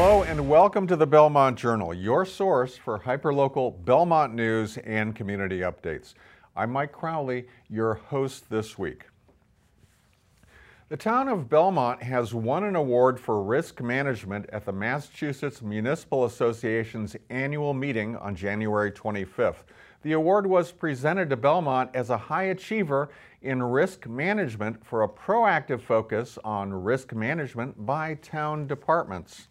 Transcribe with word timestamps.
Hello 0.00 0.22
and 0.22 0.48
welcome 0.48 0.86
to 0.86 0.94
the 0.94 1.08
Belmont 1.08 1.58
Journal, 1.58 1.92
your 1.92 2.24
source 2.24 2.76
for 2.76 3.00
hyperlocal 3.00 3.84
Belmont 3.84 4.32
news 4.32 4.78
and 4.84 5.12
community 5.12 5.58
updates. 5.58 6.14
I'm 6.54 6.70
Mike 6.70 6.92
Crowley, 6.92 7.48
your 7.68 7.94
host 7.94 8.48
this 8.48 8.78
week. 8.78 9.06
The 10.88 10.96
town 10.96 11.26
of 11.26 11.48
Belmont 11.48 12.00
has 12.00 12.32
won 12.32 12.62
an 12.62 12.76
award 12.76 13.18
for 13.18 13.42
risk 13.42 13.80
management 13.80 14.48
at 14.52 14.64
the 14.64 14.72
Massachusetts 14.72 15.62
Municipal 15.62 16.26
Association's 16.26 17.16
annual 17.28 17.74
meeting 17.74 18.14
on 18.18 18.36
January 18.36 18.92
25th. 18.92 19.64
The 20.02 20.12
award 20.12 20.46
was 20.46 20.70
presented 20.70 21.28
to 21.30 21.36
Belmont 21.36 21.90
as 21.92 22.10
a 22.10 22.16
high 22.16 22.44
achiever 22.44 23.08
in 23.42 23.60
risk 23.64 24.06
management 24.06 24.86
for 24.86 25.02
a 25.02 25.08
proactive 25.08 25.80
focus 25.80 26.38
on 26.44 26.72
risk 26.72 27.12
management 27.14 27.84
by 27.84 28.14
town 28.14 28.68
departments. 28.68 29.48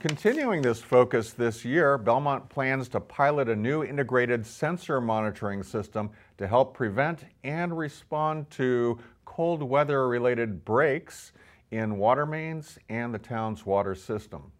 Continuing 0.00 0.62
this 0.62 0.80
focus 0.80 1.34
this 1.34 1.62
year, 1.62 1.98
Belmont 1.98 2.48
plans 2.48 2.88
to 2.88 3.00
pilot 3.00 3.50
a 3.50 3.54
new 3.54 3.84
integrated 3.84 4.46
sensor 4.46 4.98
monitoring 4.98 5.62
system 5.62 6.08
to 6.38 6.48
help 6.48 6.72
prevent 6.72 7.26
and 7.44 7.76
respond 7.76 8.48
to 8.52 8.98
cold 9.26 9.62
weather 9.62 10.08
related 10.08 10.64
breaks 10.64 11.32
in 11.70 11.98
water 11.98 12.24
mains 12.24 12.78
and 12.88 13.12
the 13.12 13.18
town's 13.18 13.66
water 13.66 13.94
system. 13.94 14.50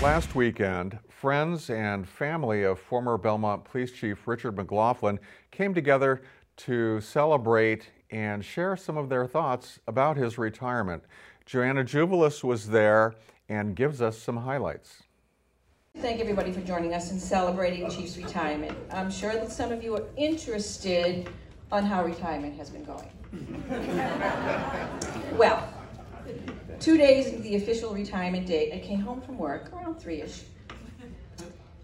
Last 0.00 0.34
weekend, 0.34 0.98
friends 1.10 1.68
and 1.68 2.08
family 2.08 2.62
of 2.62 2.80
former 2.80 3.18
Belmont 3.18 3.64
Police 3.64 3.92
Chief 3.92 4.26
Richard 4.26 4.56
McLaughlin 4.56 5.20
came 5.50 5.74
together 5.74 6.22
to 6.56 6.98
celebrate 7.02 7.90
and 8.10 8.42
share 8.42 8.74
some 8.74 8.96
of 8.96 9.10
their 9.10 9.26
thoughts 9.26 9.80
about 9.86 10.16
his 10.16 10.38
retirement. 10.38 11.04
Joanna 11.44 11.84
Jubilis 11.84 12.42
was 12.42 12.68
there 12.68 13.16
and 13.50 13.76
gives 13.76 14.00
us 14.00 14.16
some 14.16 14.38
highlights. 14.38 15.02
Thank 15.98 16.20
everybody 16.20 16.52
for 16.52 16.60
joining 16.60 16.94
us 16.94 17.10
in 17.10 17.18
celebrating 17.18 17.90
Chief's 17.90 18.16
retirement. 18.16 18.78
I'm 18.92 19.10
sure 19.10 19.34
that 19.34 19.50
some 19.50 19.72
of 19.72 19.82
you 19.82 19.96
are 19.96 20.04
interested 20.16 21.28
on 21.70 21.84
how 21.84 22.04
retirement 22.04 22.56
has 22.56 22.70
been 22.70 22.84
going. 22.84 23.10
well, 25.36 25.68
Two 26.80 26.96
days 26.96 27.26
into 27.26 27.42
the 27.42 27.56
official 27.56 27.92
retirement 27.92 28.46
date, 28.46 28.72
I 28.72 28.78
came 28.78 29.00
home 29.00 29.20
from 29.20 29.36
work 29.36 29.70
around 29.70 29.96
three-ish. 29.96 30.44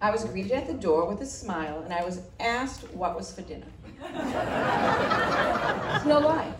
I 0.01 0.11
was 0.11 0.25
greeted 0.25 0.53
at 0.53 0.67
the 0.67 0.73
door 0.73 1.07
with 1.07 1.21
a 1.21 1.27
smile, 1.27 1.83
and 1.83 1.93
I 1.93 2.03
was 2.03 2.23
asked 2.41 2.91
what 2.95 3.15
was 3.15 3.31
for 3.31 3.43
dinner. 3.43 3.67
it's 4.01 6.07
no 6.07 6.19
lie. 6.19 6.51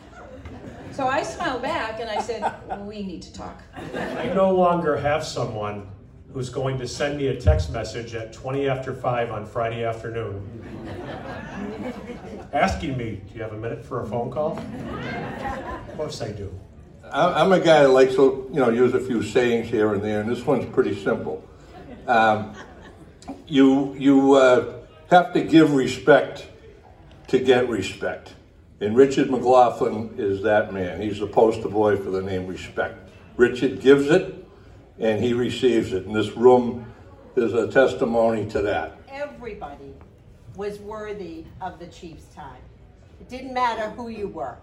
So 0.97 1.07
I 1.07 1.23
smiled 1.23 1.61
back 1.61 2.01
and 2.01 2.09
I 2.09 2.23
said, 2.23 2.55
we 2.87 3.03
need 3.03 3.21
to 3.21 3.33
talk. 3.35 3.61
I 3.93 4.33
no 4.35 4.51
longer 4.51 4.97
have 4.97 5.25
someone 5.25 5.87
who's 6.33 6.49
going 6.49 6.79
to 6.79 6.89
send 6.89 7.19
me 7.19 7.27
a 7.27 7.39
text 7.39 7.71
message 7.71 8.15
at 8.15 8.33
20 8.33 8.67
after 8.67 8.95
5 8.95 9.31
on 9.31 9.45
Friday 9.45 9.85
afternoon 9.85 10.41
asking 12.55 12.97
me, 12.97 13.21
do 13.29 13.35
you 13.35 13.43
have 13.43 13.53
a 13.53 13.59
minute 13.59 13.85
for 13.85 14.05
a 14.05 14.07
phone 14.07 14.31
call? 14.31 14.59
Of 14.59 15.97
course 15.99 16.23
I 16.23 16.33
do. 16.33 16.51
I'm 17.13 17.53
a 17.53 17.61
guy 17.61 17.83
that 17.83 17.91
likes 17.91 18.15
to, 18.15 18.49
you 18.51 18.61
know, 18.61 18.71
use 18.71 18.95
a 18.95 19.01
few 19.01 19.23
sayings 19.23 19.69
here 19.69 19.93
and 19.93 20.03
there, 20.03 20.23
and 20.23 20.31
this 20.31 20.47
one's 20.47 20.65
pretty 20.75 21.03
simple. 21.05 21.45
Um, 22.07 22.55
you 23.47 23.95
you 23.95 24.33
uh, 24.33 24.79
have 25.11 25.35
to 25.35 25.43
give 25.43 25.75
respect 25.75 26.47
to 27.29 27.39
get 27.39 27.69
respect, 27.69 28.35
and 28.81 28.97
Richard 28.97 29.31
McLaughlin 29.31 30.15
is 30.19 30.43
that 30.43 30.73
man. 30.73 31.01
He's 31.01 31.21
the 31.21 31.27
poster 31.27 31.69
boy 31.69 31.97
for 31.97 32.11
the 32.11 32.23
name 32.23 32.47
respect. 32.47 33.11
Richard 33.37 33.81
gives 33.81 34.09
it, 34.09 34.47
and 34.99 35.23
he 35.23 35.33
receives 35.33 35.93
it. 35.93 36.07
And 36.07 36.15
this 36.15 36.37
room 36.37 36.93
is 37.37 37.53
a 37.53 37.71
testimony 37.71 38.47
to 38.51 38.63
that. 38.63 38.99
Everybody 39.09 39.95
was 40.57 40.79
worthy 40.79 41.45
of 41.61 41.79
the 41.79 41.87
Chiefs' 41.87 42.27
time. 42.35 42.63
It 43.21 43.29
didn't 43.29 43.53
matter 43.53 43.91
who 43.91 44.09
you 44.09 44.29
were 44.29 44.57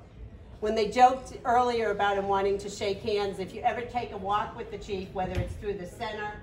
when 0.63 0.75
they 0.75 0.88
joked 0.88 1.34
earlier 1.44 1.91
about 1.91 2.18
him 2.18 2.29
wanting 2.29 2.57
to 2.57 2.69
shake 2.69 3.02
hands, 3.02 3.38
if 3.38 3.53
you 3.53 3.59
ever 3.63 3.81
take 3.81 4.13
a 4.13 4.18
walk 4.18 4.56
with 4.56 4.72
the 4.72 4.78
chief, 4.78 5.12
whether 5.12 5.38
it's 5.38 5.53
through 5.56 5.73
the 5.73 5.85
center 5.85 6.35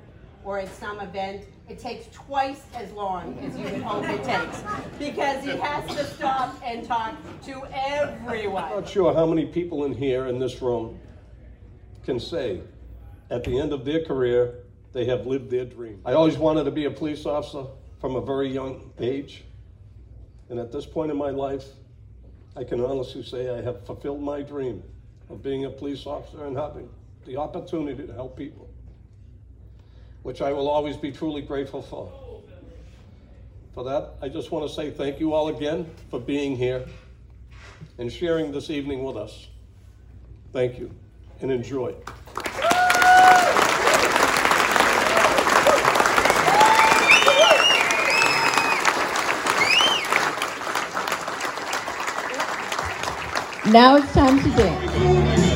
or 0.44 0.58
at 0.58 0.72
some 0.74 1.00
event, 1.00 1.44
it 1.68 1.78
takes 1.78 2.06
twice 2.12 2.62
as 2.74 2.90
long 2.92 3.38
as 3.40 3.56
you 3.56 3.64
would 3.64 3.82
hope 3.82 4.04
it 4.04 4.24
takes 4.24 4.62
because 4.98 5.44
he 5.44 5.50
has 5.50 5.86
to 5.96 6.04
stop 6.14 6.60
and 6.64 6.84
talk 6.84 7.14
to 7.44 7.62
everyone. 7.72 8.64
I'm 8.64 8.80
not 8.80 8.88
sure 8.88 9.14
how 9.14 9.26
many 9.26 9.46
people 9.46 9.84
in 9.84 9.94
here 9.94 10.26
in 10.26 10.38
this 10.38 10.60
room 10.60 10.98
can 12.04 12.18
say 12.18 12.60
at 13.30 13.44
the 13.44 13.58
end 13.58 13.72
of 13.72 13.84
their 13.84 14.04
career 14.04 14.64
they 14.92 15.04
have 15.04 15.26
lived 15.26 15.50
their 15.50 15.64
dream. 15.64 16.00
I 16.04 16.14
always 16.14 16.36
wanted 16.36 16.64
to 16.64 16.70
be 16.70 16.86
a 16.86 16.90
police 16.90 17.26
officer 17.26 17.66
from 18.00 18.16
a 18.16 18.20
very 18.20 18.48
young 18.48 18.92
age. 18.98 19.44
And 20.48 20.58
at 20.58 20.72
this 20.72 20.86
point 20.86 21.10
in 21.10 21.16
my 21.16 21.30
life, 21.30 21.64
I 22.56 22.64
can 22.64 22.80
honestly 22.80 23.22
say 23.22 23.50
I 23.50 23.62
have 23.62 23.86
fulfilled 23.86 24.20
my 24.20 24.42
dream 24.42 24.82
of 25.28 25.42
being 25.42 25.66
a 25.66 25.70
police 25.70 26.06
officer 26.06 26.46
and 26.46 26.56
having 26.56 26.88
the 27.24 27.36
opportunity 27.36 28.06
to 28.06 28.12
help 28.12 28.36
people, 28.36 28.68
which 30.22 30.42
I 30.42 30.52
will 30.52 30.68
always 30.68 30.96
be 30.96 31.10
truly 31.12 31.42
grateful 31.42 31.82
for. 31.82 32.12
For 33.74 33.84
that, 33.84 34.14
I 34.20 34.28
just 34.28 34.50
want 34.50 34.68
to 34.68 34.74
say 34.74 34.90
thank 34.90 35.20
you 35.20 35.32
all 35.32 35.48
again 35.48 35.90
for 36.10 36.20
being 36.20 36.56
here 36.56 36.84
and 37.98 38.12
sharing 38.12 38.52
this 38.52 38.68
evening 38.68 39.04
with 39.04 39.16
us. 39.16 39.48
Thank 40.52 40.78
you 40.78 40.90
and 41.40 41.50
enjoy. 41.50 41.94
Now 53.72 53.96
it's 53.96 54.12
time 54.12 54.42
to 54.42 54.50
dance. 54.56 55.49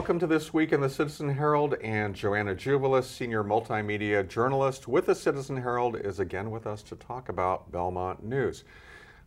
Welcome 0.00 0.18
to 0.20 0.26
This 0.26 0.54
Week 0.54 0.72
in 0.72 0.80
the 0.80 0.88
Citizen 0.88 1.28
Herald, 1.28 1.74
and 1.82 2.14
Joanna 2.14 2.54
Jubilis, 2.54 3.04
senior 3.04 3.44
multimedia 3.44 4.26
journalist 4.26 4.88
with 4.88 5.04
the 5.04 5.14
Citizen 5.14 5.58
Herald, 5.58 5.94
is 5.94 6.20
again 6.20 6.50
with 6.50 6.66
us 6.66 6.82
to 6.84 6.96
talk 6.96 7.28
about 7.28 7.70
Belmont 7.70 8.24
news. 8.24 8.64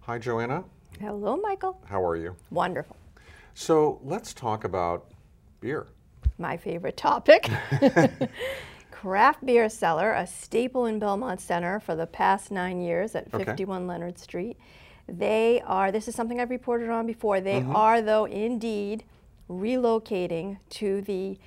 Hi, 0.02 0.18
Joanna. 0.18 0.64
Hello, 1.00 1.38
Michael. 1.38 1.80
How 1.86 2.04
are 2.04 2.16
you? 2.16 2.36
Wonderful. 2.50 2.98
So 3.54 4.00
let's 4.04 4.34
talk 4.34 4.64
about 4.64 5.12
beer. 5.62 5.86
My 6.40 6.58
favorite 6.58 6.98
topic. 6.98 7.52
Craft 8.92 9.46
beer 9.46 9.70
cellar, 9.70 10.14
a 10.14 10.26
staple 10.26 10.88
in 10.88 10.98
Belmont 10.98 11.40
Center 11.40 11.82
for 11.82 11.96
the 11.96 12.08
past 12.08 12.50
nine 12.50 12.82
years 12.82 13.14
at 13.14 13.32
okay. 13.32 13.44
51 13.44 13.86
Leonard 13.86 14.18
Street. 14.18 14.58
They 15.08 15.62
are, 15.68 15.92
this 15.92 16.08
is 16.08 16.16
something 16.16 16.40
I've 16.40 16.50
reported 16.50 16.90
on 16.90 17.06
before, 17.06 17.42
they 17.42 17.60
mm 17.60 17.68
-hmm. 17.68 17.76
are, 17.76 18.02
though, 18.02 18.26
indeed 18.26 19.04
relocating 19.50 20.58
to 20.70 21.02
the 21.02 21.38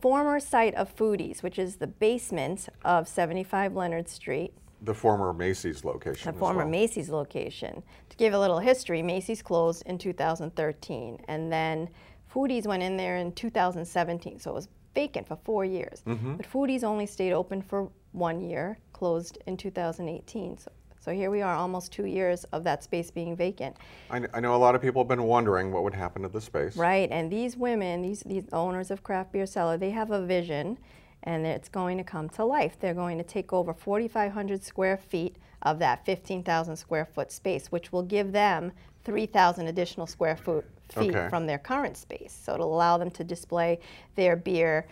former 0.00 0.38
site 0.38 0.74
of 0.74 0.94
Foodies, 0.94 1.42
which 1.42 1.58
is 1.58 1.76
the 1.76 1.86
basement 1.86 2.68
of 2.84 3.08
75 3.08 3.74
Leonard 3.74 4.08
Street. 4.08 4.52
The 4.82 4.94
former 4.94 5.32
Macy's 5.32 5.84
location. 5.84 6.32
The 6.32 6.38
former 6.38 6.60
well. 6.60 6.68
Macy's 6.68 7.08
location. 7.08 7.82
To 8.10 8.16
give 8.16 8.34
a 8.34 8.38
little 8.38 8.58
history, 8.58 9.00
Macy's 9.00 9.40
closed 9.40 9.82
in 9.86 9.96
2013, 9.96 11.18
and 11.26 11.50
then 11.50 11.88
Foodies 12.32 12.66
went 12.66 12.82
in 12.82 12.96
there 12.96 13.16
in 13.16 13.32
2017, 13.32 14.40
so 14.40 14.50
it 14.50 14.54
was 14.54 14.68
vacant 14.94 15.26
for 15.26 15.36
four 15.36 15.64
years. 15.64 16.02
Mm 16.06 16.18
-hmm. 16.18 16.36
But 16.36 16.46
Foodies 16.46 16.84
only 16.84 17.06
stayed 17.06 17.32
open 17.32 17.62
for 17.62 17.88
one 18.12 18.40
year, 18.40 18.78
closed 18.92 19.38
in 19.46 19.56
2018. 19.56 20.58
So, 20.58 20.70
so 21.04 21.12
here 21.12 21.30
we 21.30 21.42
are, 21.42 21.54
almost 21.54 21.92
two 21.92 22.06
years 22.06 22.44
of 22.44 22.64
that 22.64 22.82
space 22.82 23.10
being 23.10 23.36
vacant. 23.36 23.76
I, 24.10 24.22
I 24.32 24.40
know 24.40 24.54
a 24.54 24.56
lot 24.56 24.74
of 24.74 24.80
people 24.80 25.02
have 25.02 25.08
been 25.08 25.24
wondering 25.24 25.70
what 25.70 25.84
would 25.84 25.92
happen 25.92 26.22
to 26.22 26.28
the 26.28 26.40
space. 26.40 26.78
Right, 26.78 27.10
and 27.10 27.30
these 27.30 27.58
women, 27.58 28.00
these, 28.00 28.20
these 28.20 28.44
owners 28.54 28.90
of 28.90 29.02
Craft 29.02 29.32
Beer 29.32 29.44
Cellar, 29.44 29.76
they 29.76 29.90
have 29.90 30.12
a 30.12 30.24
vision 30.24 30.78
and 31.24 31.46
it's 31.46 31.68
going 31.68 31.98
to 31.98 32.04
come 32.04 32.30
to 32.30 32.44
life. 32.44 32.76
They're 32.80 32.94
going 32.94 33.18
to 33.18 33.24
take 33.24 33.52
over 33.52 33.74
4,500 33.74 34.62
square 34.62 34.96
feet 34.96 35.36
of 35.62 35.78
that 35.78 36.06
15,000 36.06 36.74
square 36.76 37.04
foot 37.04 37.30
space, 37.30 37.70
which 37.70 37.92
will 37.92 38.02
give 38.02 38.32
them 38.32 38.72
3,000 39.04 39.66
additional 39.66 40.06
square 40.06 40.36
foot, 40.36 40.64
feet 40.88 41.14
okay. 41.14 41.28
from 41.28 41.46
their 41.46 41.58
current 41.58 41.98
space. 41.98 42.38
So 42.44 42.54
it'll 42.54 42.74
allow 42.74 42.96
them 42.96 43.10
to 43.12 43.24
display 43.24 43.78
their 44.16 44.36
beer 44.36 44.86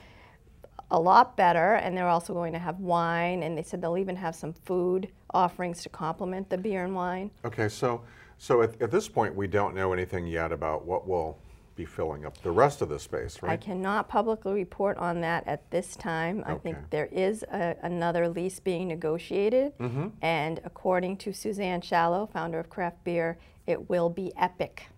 a 0.92 1.00
lot 1.00 1.36
better, 1.36 1.74
and 1.74 1.96
they're 1.96 2.06
also 2.08 2.32
going 2.34 2.52
to 2.52 2.58
have 2.58 2.78
wine, 2.78 3.42
and 3.42 3.56
they 3.58 3.62
said 3.62 3.80
they'll 3.80 3.98
even 3.98 4.14
have 4.16 4.34
some 4.36 4.52
food 4.52 5.08
offerings 5.32 5.82
to 5.82 5.88
complement 5.88 6.48
the 6.50 6.58
beer 6.58 6.84
and 6.84 6.94
wine. 6.94 7.30
Okay, 7.44 7.68
so 7.68 8.02
so 8.38 8.62
at, 8.62 8.80
at 8.82 8.90
this 8.90 9.08
point, 9.08 9.34
we 9.34 9.46
don't 9.46 9.74
know 9.74 9.92
anything 9.92 10.26
yet 10.26 10.52
about 10.52 10.84
what 10.84 11.08
will 11.08 11.38
be 11.74 11.86
filling 11.86 12.26
up 12.26 12.36
the 12.42 12.50
rest 12.50 12.82
of 12.82 12.90
the 12.90 12.98
space, 12.98 13.38
I 13.42 13.56
cannot 13.56 14.06
publicly 14.06 14.52
report 14.52 14.98
on 14.98 15.22
that 15.22 15.46
at 15.46 15.70
this 15.70 15.96
time. 15.96 16.42
I 16.44 16.56
think 16.56 16.76
there 16.90 17.06
is 17.06 17.44
a, 17.44 17.74
another 17.82 18.28
lease 18.28 18.60
being 18.60 18.88
negotiated, 18.88 19.72
Mm-hmm. 19.78 20.08
and 20.20 20.60
according 20.64 21.16
to 21.18 21.32
Suzanne 21.32 21.80
Schalow, 21.80 22.30
founder 22.30 22.58
of 22.58 22.68
Craft 22.68 23.02
Beer, 23.04 23.38
it 23.66 23.88
will 23.88 24.10
be 24.10 24.32
epic. 24.36 24.88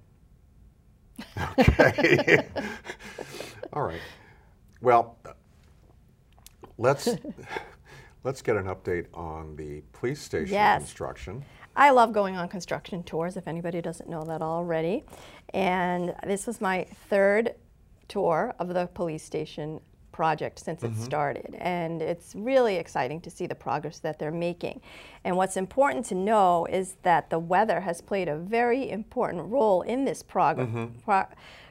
Okay. 1.58 2.44
All 3.72 3.82
right. 3.82 4.00
Well, 4.80 5.16
let's 6.78 7.08
let's 8.24 8.42
get 8.42 8.56
an 8.56 8.66
update 8.66 9.06
on 9.14 9.56
the 9.56 9.82
police 9.92 10.20
station 10.20 10.54
Yes. 10.54 10.82
construction. 10.82 11.44
I 11.76 11.90
love 11.90 12.12
going 12.12 12.36
on 12.36 12.48
construction 12.48 13.02
tours, 13.02 13.36
if 13.36 13.48
anybody 13.48 13.80
doesn't 13.80 14.08
know 14.08 14.24
that 14.24 14.42
already. 14.42 15.04
And 15.52 16.14
this 16.24 16.46
was 16.46 16.60
my 16.60 16.86
third 17.08 17.54
tour 18.06 18.54
of 18.58 18.68
the 18.68 18.86
police 18.94 19.24
station 19.24 19.80
project 20.12 20.60
since 20.60 20.84
it 20.84 20.92
mm-hmm. 20.92 21.02
started. 21.02 21.56
And 21.58 22.00
it's 22.00 22.34
really 22.36 22.76
exciting 22.76 23.20
to 23.22 23.30
see 23.30 23.46
the 23.46 23.56
progress 23.56 23.98
that 23.98 24.20
they're 24.20 24.30
making. 24.30 24.80
And 25.24 25.36
what's 25.36 25.56
important 25.56 26.06
to 26.06 26.14
know 26.14 26.66
is 26.66 26.94
that 27.02 27.30
the 27.30 27.40
weather 27.40 27.80
has 27.80 28.00
played 28.00 28.28
a 28.28 28.36
very 28.36 28.88
important 28.88 29.50
role 29.50 29.82
in 29.82 30.04
this 30.04 30.22
prog- 30.22 30.58
mm-hmm. 30.58 31.00
pro- 31.04 31.26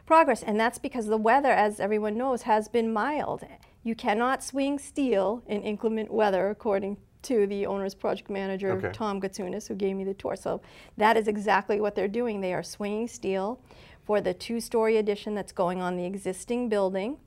progress. 0.05 0.43
And 0.43 0.59
that's 0.59 0.77
because 0.77 1.07
the 1.07 1.17
weather, 1.17 1.51
as 1.51 1.79
everyone 1.79 2.17
knows, 2.17 2.41
has 2.41 2.67
been 2.67 2.91
mild. 2.91 3.45
You 3.83 3.95
cannot 3.95 4.43
swing 4.43 4.79
steel 4.79 5.43
in 5.47 5.61
inclement 5.61 6.11
weather, 6.11 6.49
according 6.49 6.97
to 7.23 7.47
the 7.47 7.65
owner's 7.65 7.95
project 7.95 8.29
manager, 8.29 8.73
Okay. 8.73 8.91
Tom 8.91 9.21
Gatsunis, 9.21 9.67
who 9.67 9.75
gave 9.75 9.95
me 9.95 10.03
the 10.03 10.13
tour. 10.13 10.35
So 10.35 10.61
that 10.97 11.17
is 11.17 11.27
exactly 11.27 11.79
what 11.79 11.95
they're 11.95 12.07
doing. 12.07 12.41
They 12.41 12.53
are 12.53 12.63
swinging 12.63 13.07
steel 13.07 13.61
for 14.05 14.19
the 14.21 14.33
two-story 14.33 14.97
addition 14.97 15.33
that's 15.33 15.51
going 15.53 15.81
on 15.81 15.95
the 15.95 16.05
existing 16.05 16.69
building. 16.69 17.17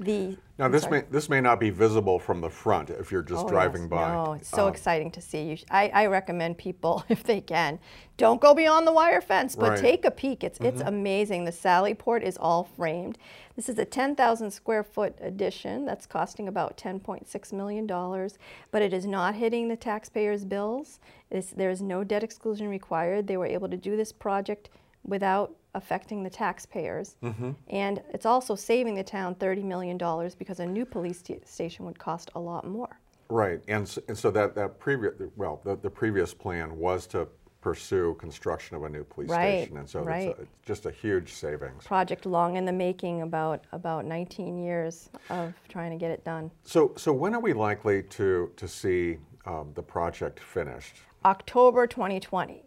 The 0.00 0.36
Now, 0.58 0.68
this 0.68 0.88
may 0.88 1.00
this 1.10 1.28
may 1.28 1.40
not 1.40 1.58
be 1.58 1.70
visible 1.70 2.20
from 2.20 2.40
the 2.40 2.48
front 2.50 2.88
if 2.88 3.10
you're 3.10 3.22
just 3.22 3.44
Oh, 3.46 3.48
driving 3.48 3.82
yes. 3.82 3.90
by. 3.90 4.12
No, 4.12 4.32
it's 4.34 4.48
so 4.48 4.64
Um, 4.66 4.72
exciting 4.72 5.10
to 5.10 5.20
see. 5.20 5.42
You 5.42 5.56
sh- 5.56 5.64
I, 5.70 5.88
I 5.88 6.06
recommend 6.06 6.56
people, 6.56 7.04
if 7.08 7.24
they 7.24 7.40
can, 7.40 7.80
don't 8.16 8.40
go 8.40 8.54
beyond 8.54 8.86
the 8.86 8.92
wire 8.92 9.20
fence, 9.20 9.56
but 9.56 9.70
Right. 9.70 9.72
Mm-hmm. 9.78 9.86
take 9.86 10.04
a 10.04 10.10
peek. 10.12 10.44
It's 10.44 10.60
it's 10.60 10.82
amazing. 10.82 11.44
The 11.46 11.52
Sally 11.52 11.94
Port 11.94 12.22
is 12.22 12.36
all 12.36 12.62
framed. 12.76 13.18
This 13.56 13.68
is 13.68 13.76
a 13.78 13.84
10,000 13.84 14.52
square 14.52 14.84
foot 14.84 15.16
addition 15.20 15.84
that's 15.84 16.06
costing 16.06 16.46
about 16.46 16.76
10.6 16.76 17.52
million 17.52 17.84
dollars, 17.88 18.38
but 18.70 18.82
it 18.82 18.92
is 18.92 19.04
not 19.04 19.34
hitting 19.34 19.66
the 19.66 19.76
taxpayers' 19.76 20.44
bills. 20.44 21.00
It's, 21.30 21.50
there 21.50 21.70
is 21.70 21.82
no 21.82 22.04
debt 22.04 22.22
exclusion 22.22 22.68
required. 22.68 23.26
They 23.26 23.36
were 23.36 23.46
able 23.46 23.68
to 23.68 23.76
do 23.76 23.96
this 23.96 24.12
project 24.12 24.70
without 25.02 25.56
affecting 25.78 26.22
the 26.22 26.28
taxpayers. 26.30 27.16
Mm-hmm. 27.22 27.52
And 27.68 28.02
it's 28.12 28.26
also 28.26 28.54
saving 28.54 28.94
the 28.96 29.04
town 29.04 29.34
$30 29.36 29.64
million 29.64 29.96
because 30.38 30.60
a 30.60 30.66
new 30.66 30.84
police 30.84 31.20
sta- 31.20 31.40
station 31.46 31.86
would 31.86 31.98
cost 31.98 32.30
a 32.34 32.40
lot 32.40 32.66
more. 32.66 33.00
Right, 33.30 33.60
and 33.68 33.86
so, 33.86 34.02
and 34.08 34.16
so 34.16 34.30
that, 34.32 34.54
that 34.54 34.78
previous, 34.78 35.14
well, 35.36 35.60
the, 35.64 35.76
the 35.76 35.90
previous 35.90 36.32
plan 36.34 36.76
was 36.76 37.06
to 37.08 37.28
pursue 37.60 38.14
construction 38.18 38.76
of 38.76 38.84
a 38.84 38.88
new 38.88 39.04
police 39.04 39.28
Right, 39.30 39.62
station. 39.62 39.76
And 39.78 39.88
so 39.88 40.00
right. 40.02 40.28
it's 40.28 40.38
a- 40.38 40.42
it's 40.42 40.50
just 40.64 40.86
a 40.86 40.90
huge 40.90 41.32
savings. 41.32 41.84
project 41.84 42.24
long 42.26 42.56
in 42.56 42.64
the 42.64 42.72
making, 42.72 43.22
about 43.22 43.64
about 43.72 44.04
19 44.04 44.58
years 44.58 45.10
of 45.30 45.52
trying 45.68 45.90
to 45.90 45.96
get 45.96 46.10
it 46.10 46.24
done. 46.24 46.50
So, 46.64 46.92
so 46.96 47.12
when 47.12 47.34
are 47.34 47.40
we 47.40 47.52
likely 47.52 48.02
to, 48.04 48.50
to 48.56 48.66
see 48.68 49.18
um, 49.44 49.72
the 49.74 49.82
project 49.82 50.40
finished? 50.40 50.96
October 51.24 51.86
2020, 51.86 52.64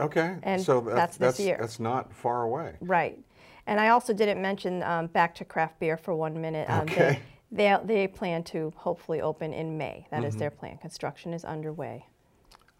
Okay, 0.00 0.36
And 0.42 0.60
so 0.62 0.80
that- 0.80 0.94
that's 0.94 1.16
this 1.16 1.36
that's, 1.36 1.40
year. 1.40 1.56
that's 1.60 1.78
not 1.80 2.12
far 2.12 2.42
away. 2.42 2.74
right? 2.80 3.18
And 3.66 3.78
I 3.78 3.88
also 3.88 4.12
didn't 4.12 4.40
mention 4.42 4.82
um, 4.82 5.06
back 5.08 5.34
to 5.36 5.44
craft 5.44 5.78
beer 5.78 5.96
for 5.96 6.14
one 6.14 6.40
minute. 6.40 6.68
Um, 6.68 6.80
Okay. 6.82 7.20
They, 7.52 7.76
they 7.76 7.78
they 7.84 8.06
plan 8.08 8.42
to 8.44 8.72
hopefully 8.76 9.20
open 9.20 9.52
in 9.52 9.76
May. 9.76 10.06
That 10.10 10.24
is 10.24 10.34
Mm-hmm. 10.34 10.38
their 10.40 10.50
plan. 10.50 10.78
Construction 10.78 11.34
is 11.34 11.44
underway. 11.44 12.06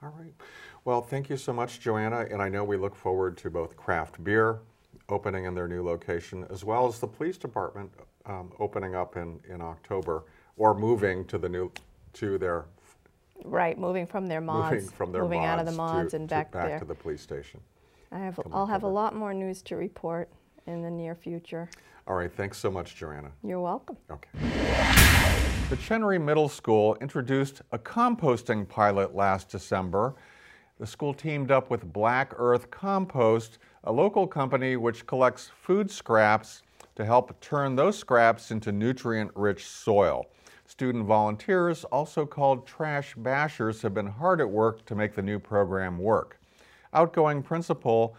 All 0.02 0.14
right. 0.18 0.32
Well, 0.84 1.02
thank 1.02 1.28
you 1.28 1.36
so 1.36 1.52
much, 1.52 1.80
Joanna. 1.80 2.26
And 2.30 2.40
I 2.40 2.48
know 2.48 2.64
we 2.64 2.76
look 2.76 2.94
forward 2.96 3.36
to 3.38 3.50
both 3.50 3.76
craft 3.76 4.22
beer 4.24 4.60
opening 5.08 5.44
in 5.44 5.54
their 5.54 5.68
new 5.68 5.82
location, 5.84 6.46
as 6.50 6.64
well 6.64 6.86
as 6.86 6.98
the 7.00 7.06
police 7.06 7.36
department 7.36 7.90
um, 8.26 8.52
opening 8.58 8.94
up 8.94 9.16
in, 9.16 9.40
in 9.48 9.60
October 9.60 10.22
or 10.56 10.72
moving 10.74 11.24
to 11.26 11.36
the 11.38 11.48
new 11.48 11.70
to 12.14 12.38
their 12.38 12.64
Right, 13.44 13.78
moving 13.78 14.06
from 14.06 14.26
their 14.26 14.40
mods, 14.40 14.74
moving 14.74 14.88
from 14.88 15.12
their 15.12 15.22
moving 15.22 15.40
mods 15.40 15.48
out 15.48 15.58
of 15.60 15.66
the 15.66 15.72
mods 15.72 16.10
to, 16.10 16.16
and 16.16 16.28
to 16.28 16.34
back, 16.34 16.52
back 16.52 16.66
there. 16.66 16.78
to 16.78 16.84
the 16.84 16.94
police 16.94 17.20
station. 17.20 17.60
I 18.12 18.18
have, 18.18 18.36
come 18.36 18.52
I'll 18.52 18.66
have 18.66 18.82
a 18.82 18.88
lot 18.88 19.14
more 19.14 19.32
news 19.32 19.62
to 19.62 19.76
report 19.76 20.28
in 20.66 20.82
the 20.82 20.90
near 20.90 21.14
future. 21.14 21.68
All 22.06 22.16
right. 22.16 22.32
Thanks 22.32 22.58
so 22.58 22.70
much, 22.70 22.96
Joanna. 22.96 23.30
You're 23.44 23.60
welcome. 23.60 23.96
Okay. 24.10 24.28
The 25.68 25.76
Chenery 25.76 26.18
Middle 26.18 26.48
School 26.48 26.96
introduced 27.00 27.62
a 27.70 27.78
composting 27.78 28.68
pilot 28.68 29.14
last 29.14 29.48
December. 29.48 30.14
The 30.80 30.86
school 30.86 31.14
teamed 31.14 31.50
up 31.50 31.70
with 31.70 31.92
Black 31.92 32.32
Earth 32.36 32.70
Compost, 32.70 33.58
a 33.84 33.92
local 33.92 34.26
company 34.26 34.76
which 34.76 35.06
collects 35.06 35.50
food 35.62 35.90
scraps 35.90 36.62
to 36.96 37.04
help 37.04 37.38
turn 37.40 37.76
those 37.76 37.96
scraps 37.96 38.50
into 38.50 38.72
nutrient 38.72 39.30
rich 39.36 39.66
soil. 39.66 40.26
Student 40.70 41.04
volunteers, 41.04 41.82
also 41.82 42.24
called 42.24 42.64
trash 42.64 43.16
bashers, 43.16 43.82
have 43.82 43.92
been 43.92 44.06
hard 44.06 44.40
at 44.40 44.48
work 44.48 44.86
to 44.86 44.94
make 44.94 45.16
the 45.16 45.20
new 45.20 45.40
program 45.40 45.98
work. 45.98 46.38
Outgoing 46.94 47.42
principal 47.42 48.14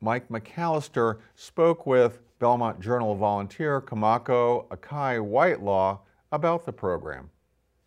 Mike 0.00 0.26
McAllister 0.30 1.18
spoke 1.36 1.84
with 1.84 2.20
Belmont 2.38 2.80
Journal 2.80 3.14
volunteer 3.14 3.82
Kamako 3.82 4.66
Akai 4.68 5.22
Whitelaw 5.22 5.98
about 6.32 6.64
the 6.64 6.72
program. 6.72 7.28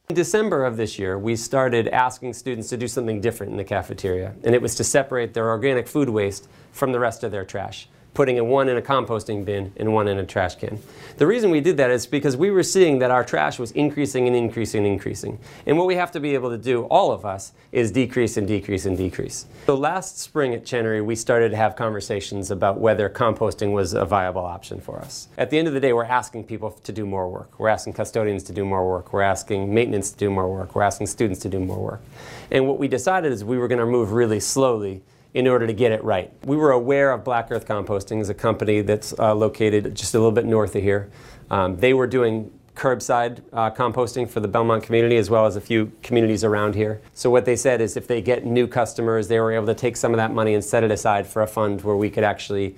In 0.10 0.16
December 0.16 0.66
of 0.66 0.78
this 0.78 1.00
year, 1.00 1.18
we 1.18 1.36
started 1.36 1.88
asking 1.88 2.34
students 2.34 2.70
to 2.70 2.78
do 2.78 2.88
something 2.88 3.20
different 3.20 3.54
in 3.54 3.58
the 3.58 3.64
cafeteria, 3.64 4.36
and 4.44 4.54
it 4.54 4.62
was 4.62 4.76
to 4.76 4.84
separate 4.84 5.34
their 5.34 5.50
organic 5.50 5.88
food 5.88 6.10
waste 6.10 6.48
from 6.72 6.92
the 6.92 7.00
rest 7.00 7.24
of 7.24 7.32
their 7.32 7.44
trash, 7.44 7.90
putting 8.16 8.38
in 8.38 8.48
one 8.48 8.70
in 8.70 8.78
a 8.78 8.82
composting 8.82 9.46
bin 9.46 9.72
and 9.78 9.94
one 9.94 10.08
in 10.08 10.18
a 10.18 10.26
trash 10.26 10.56
can. 10.56 10.80
The 11.18 11.28
reason 11.28 11.52
we 11.52 11.62
did 11.62 11.78
that 11.78 11.92
is 11.92 12.08
because 12.08 12.36
we 12.36 12.50
were 12.50 12.64
seeing 12.64 13.00
that 13.00 13.12
our 13.12 13.24
trash 13.24 13.60
was 13.60 13.72
increasing 13.72 14.26
and 14.26 14.36
increasing 14.36 14.86
and 14.86 14.94
increasing. 14.94 15.38
And 15.66 15.78
what 15.78 15.86
we 15.86 15.96
have 15.96 16.12
to 16.14 16.20
be 16.20 16.34
able 16.34 16.50
to 16.50 16.58
do, 16.58 16.84
all 16.86 17.12
of 17.12 17.26
us, 17.26 17.52
is 17.72 17.92
decrease 17.92 18.38
and 18.38 18.48
decrease 18.48 18.86
and 18.86 18.98
decrease. 18.98 19.46
So 19.66 19.76
last 19.76 20.18
spring 20.18 20.54
at 20.54 20.66
Chenery, 20.66 21.02
we 21.02 21.16
started 21.16 21.50
to 21.50 21.58
have 21.58 21.76
conversations 21.76 22.52
about 22.52 22.80
whether 22.80 23.10
composting 23.10 23.74
was 23.74 23.94
a 23.94 24.06
viable 24.06 24.46
option 24.46 24.80
for 24.80 24.98
us. 25.00 25.28
At 25.38 25.50
the 25.50 25.60
end 25.60 25.68
of 25.68 25.74
the 25.74 25.82
day, 25.82 25.92
we're 25.92 26.06
asking 26.06 26.46
people 26.46 26.72
to 26.72 26.92
do 26.94 27.06
more 27.06 27.30
work. 27.30 27.60
We're 27.60 27.70
asking 27.70 27.94
custodians 27.94 28.44
to 28.44 28.54
do 28.54 28.66
more 28.66 28.88
work. 28.88 29.12
We're 29.12 29.22
asking 29.22 29.74
maintenance 29.74 30.12
to 30.12 30.18
do 30.18 30.30
more 30.30 30.50
work. 30.50 30.74
We're 30.74 30.84
asking 30.84 31.08
students 31.08 31.42
to 31.42 31.50
do 31.50 31.60
more 31.60 31.80
work. 31.80 32.02
And 32.50 32.66
what 32.68 32.80
we 32.80 32.88
decided 32.88 33.34
is 33.34 33.44
we 33.44 33.58
were 33.58 33.68
going 33.68 33.80
to 33.80 33.86
move 33.86 34.14
really 34.14 34.40
slowly 34.40 35.02
in 35.36 35.48
order 35.48 35.68
to 35.68 35.74
get 35.74 35.92
it 35.92 36.02
right. 36.02 36.32
We 36.46 36.56
were 36.56 36.72
aware 36.72 37.12
of 37.12 37.26
Black 37.26 37.52
Earth 37.52 37.68
Composting 37.68 38.22
as 38.22 38.30
a 38.30 38.34
company 38.34 38.80
that's 38.80 39.14
uh, 39.20 39.36
located 39.36 39.94
just 39.94 40.16
a 40.16 40.18
little 40.18 40.32
bit 40.32 40.46
north 40.46 40.76
of 40.78 40.82
here. 40.82 41.12
Um, 41.52 41.76
they 41.76 41.94
were 41.94 42.08
doing 42.08 42.58
curbside 42.74 43.42
uh, 43.52 43.70
composting 43.70 44.30
for 44.30 44.40
the 44.40 44.48
Belmont 44.48 44.84
community 44.84 45.18
as 45.18 45.30
well 45.30 45.46
as 45.46 45.58
a 45.58 45.62
few 45.62 45.92
communities 46.04 46.46
around 46.46 46.74
here. 46.74 47.02
So 47.14 47.30
what 47.30 47.44
they 47.44 47.58
said 47.58 47.82
is 47.82 47.98
if 47.98 48.08
they 48.08 48.22
get 48.22 48.46
new 48.46 48.66
customers, 48.66 49.28
they 49.28 49.40
were 49.42 49.52
able 49.52 49.66
to 49.68 49.76
take 49.76 49.98
some 49.98 50.14
of 50.14 50.18
that 50.18 50.34
money 50.34 50.54
and 50.54 50.64
set 50.64 50.86
it 50.86 50.92
aside 50.92 51.28
for 51.28 51.42
a 51.42 51.48
fund 51.48 51.82
where 51.82 51.98
we 51.98 52.10
could 52.10 52.24
actually 52.24 52.78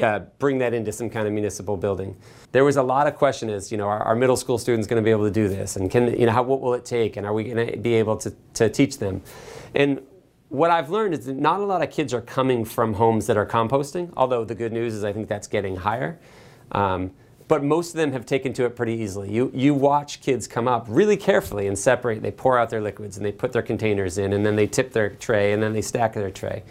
uh, 0.00 0.20
bring 0.38 0.58
that 0.58 0.72
into 0.74 0.92
some 0.92 1.10
kind 1.10 1.26
of 1.26 1.32
municipal 1.32 1.76
building. 1.76 2.16
There 2.52 2.64
was 2.64 2.76
a 2.76 2.82
lot 2.82 3.08
of 3.08 3.16
question 3.16 3.50
is, 3.50 3.72
you 3.72 3.78
know, 3.78 3.88
are 3.88 4.02
our 4.02 4.14
middle 4.14 4.36
school 4.36 4.58
students 4.58 4.86
going 4.86 5.02
to 5.02 5.04
be 5.04 5.10
able 5.10 5.24
to 5.24 5.32
do 5.32 5.48
this? 5.48 5.74
And 5.74 5.90
can, 5.90 6.18
you 6.18 6.26
know, 6.26 6.32
how, 6.32 6.44
what 6.44 6.60
will 6.60 6.74
it 6.74 6.84
take? 6.84 7.16
And 7.16 7.26
are 7.26 7.32
we 7.32 7.44
going 7.44 7.72
to 7.72 7.76
be 7.76 7.94
able 7.94 8.16
to, 8.18 8.32
to 8.54 8.68
teach 8.68 8.98
them? 8.98 9.22
And 9.74 10.00
what 10.48 10.70
I've 10.70 10.90
learned 10.90 11.14
is 11.14 11.26
that 11.26 11.36
not 11.36 11.60
a 11.60 11.64
lot 11.64 11.82
of 11.82 11.90
kids 11.90 12.14
are 12.14 12.20
coming 12.20 12.64
from 12.64 12.94
homes 12.94 13.26
that 13.26 13.36
are 13.36 13.46
composting, 13.46 14.12
although 14.16 14.44
the 14.44 14.54
good 14.54 14.72
news 14.72 14.94
is 14.94 15.04
I 15.04 15.12
think 15.12 15.28
that's 15.28 15.46
getting 15.46 15.76
higher. 15.76 16.18
Um, 16.72 17.12
but 17.48 17.64
most 17.64 17.90
of 17.90 17.96
them 17.96 18.12
have 18.12 18.26
taken 18.26 18.52
to 18.54 18.64
it 18.66 18.76
pretty 18.76 18.92
easily. 18.94 19.32
You, 19.32 19.50
you 19.54 19.72
watch 19.74 20.20
kids 20.20 20.46
come 20.46 20.68
up 20.68 20.86
really 20.88 21.16
carefully 21.16 21.66
and 21.66 21.78
separate. 21.78 22.22
They 22.22 22.30
pour 22.30 22.58
out 22.58 22.68
their 22.68 22.82
liquids 22.82 23.16
and 23.16 23.24
they 23.24 23.32
put 23.32 23.52
their 23.52 23.62
containers 23.62 24.18
in 24.18 24.34
and 24.34 24.44
then 24.44 24.54
they 24.54 24.66
tip 24.66 24.92
their 24.92 25.10
tray 25.10 25.52
and 25.52 25.62
then 25.62 25.72
they 25.72 25.80
stack 25.80 26.12
their 26.12 26.30
tray. 26.30 26.62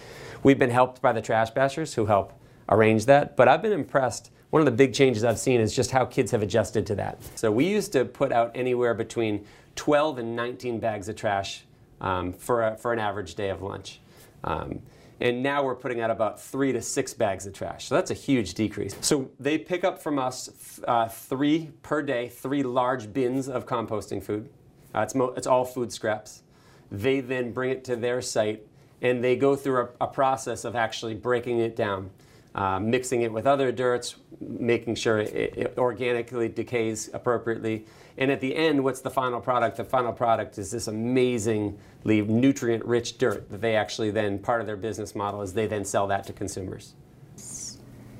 We've 0.43 0.59
been 0.59 0.69
helped 0.69 1.01
by 1.01 1.13
the 1.13 1.21
trash 1.21 1.51
bashers 1.51 1.95
who 1.95 2.05
help 2.05 2.33
arrange 2.69 3.05
that, 3.05 3.35
but 3.35 3.47
I've 3.47 3.61
been 3.61 3.71
impressed. 3.73 4.29
One 4.51 4.61
of 4.61 4.65
the 4.67 4.71
big 4.71 4.93
changes 4.93 5.23
I've 5.23 5.39
seen 5.39 5.59
is 5.59 5.75
just 5.75 5.91
how 5.91 6.05
kids 6.05 6.31
have 6.31 6.43
adjusted 6.43 6.85
to 6.87 6.95
that. 6.95 7.17
So 7.35 7.51
we 7.51 7.65
used 7.65 7.91
to 7.93 8.05
put 8.05 8.31
out 8.31 8.51
anywhere 8.53 8.93
between 8.93 9.45
12 9.75 10.19
and 10.19 10.35
19 10.35 10.79
bags 10.79 11.09
of 11.09 11.15
trash 11.15 11.63
um, 12.01 12.33
for, 12.33 12.63
a, 12.63 12.77
for 12.77 12.93
an 12.93 12.99
average 12.99 13.35
day 13.35 13.49
of 13.49 13.61
lunch. 13.61 13.99
Um, 14.43 14.81
and 15.19 15.41
now 15.41 15.63
we're 15.63 15.75
putting 15.75 15.99
out 15.99 16.11
about 16.11 16.39
three 16.39 16.71
to 16.71 16.81
six 16.81 17.13
bags 17.13 17.47
of 17.47 17.53
trash. 17.53 17.85
So 17.85 17.95
that's 17.95 18.11
a 18.11 18.13
huge 18.13 18.53
decrease. 18.53 18.95
So 19.01 19.31
they 19.39 19.57
pick 19.57 19.83
up 19.83 19.99
from 19.99 20.19
us 20.19 20.79
uh, 20.87 21.07
three 21.07 21.71
per 21.81 22.03
day, 22.03 22.29
three 22.29 22.61
large 22.61 23.11
bins 23.11 23.49
of 23.49 23.65
composting 23.65 24.21
food. 24.21 24.49
Uh, 24.93 25.01
it's, 25.01 25.15
it's 25.35 25.47
all 25.47 25.65
food 25.65 25.91
scraps. 25.91 26.43
They 26.91 27.19
then 27.19 27.51
bring 27.51 27.71
it 27.71 27.83
to 27.85 27.95
their 27.95 28.21
site 28.21 28.61
and 29.01 29.23
they 29.23 29.35
go 29.35 29.55
through 29.55 29.81
a, 29.81 30.05
a 30.05 30.07
process 30.07 30.65
of 30.65 30.75
actually 30.75 31.15
breaking 31.15 31.59
it 31.59 31.75
down. 31.75 32.11
uh, 32.57 32.79
mixing 32.79 33.21
it 33.21 33.31
with 33.31 33.45
other 33.45 33.71
dirts, 33.71 34.15
making 34.41 34.95
sure 34.95 35.19
it, 35.19 35.33
it 35.57 35.73
organically 35.77 36.49
decays 36.49 37.09
appropriately. 37.13 37.85
And 38.17 38.31
at 38.31 38.41
the 38.41 38.55
end, 38.55 38.83
what's 38.83 39.01
the 39.01 39.11
final 39.11 39.39
product? 39.39 39.77
The 39.77 39.83
final 39.83 40.11
product 40.11 40.57
is 40.57 40.71
this 40.71 40.87
amazingly 40.87 42.21
nutrient 42.21 42.83
rich 42.83 43.17
dirt 43.17 43.49
that 43.51 43.61
they 43.61 43.75
actually 43.75 44.09
then, 44.09 44.39
part 44.39 44.59
of 44.59 44.67
their 44.67 44.75
business 44.75 45.15
model 45.15 45.41
is 45.43 45.53
they 45.53 45.67
then 45.67 45.85
sell 45.85 46.07
that 46.07 46.25
to 46.25 46.33
consumers. 46.33 46.93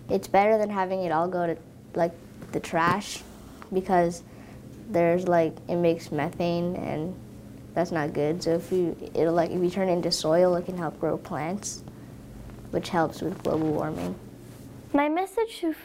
It's 0.09 0.27
better 0.27 0.57
than 0.57 0.69
having 0.69 1.03
it 1.03 1.11
all 1.11 1.27
go 1.27 1.47
to 1.47 1.57
like 1.95 2.13
the 2.51 2.59
trash 2.59 3.23
because 3.73 4.23
there's 4.89 5.27
like 5.27 5.53
it 5.67 5.75
makes 5.75 6.11
methane 6.11 6.75
and 6.75 7.15
that's 7.73 7.91
not 7.91 8.13
good. 8.13 8.41
So 8.41 8.51
if 8.51 8.71
you 8.71 8.95
it'll 9.13 9.33
like 9.33 9.51
if 9.51 9.61
you 9.61 9.69
turn 9.69 9.89
it 9.89 9.93
into 9.93 10.11
soil, 10.11 10.55
it 10.55 10.65
can 10.65 10.77
help 10.77 10.99
grow 10.99 11.17
plants, 11.17 11.83
which 12.71 12.89
helps 12.89 13.21
with 13.21 13.43
global 13.43 13.71
warming. 13.71 14.15
My 14.93 15.09
message 15.09 15.59
to 15.59 15.75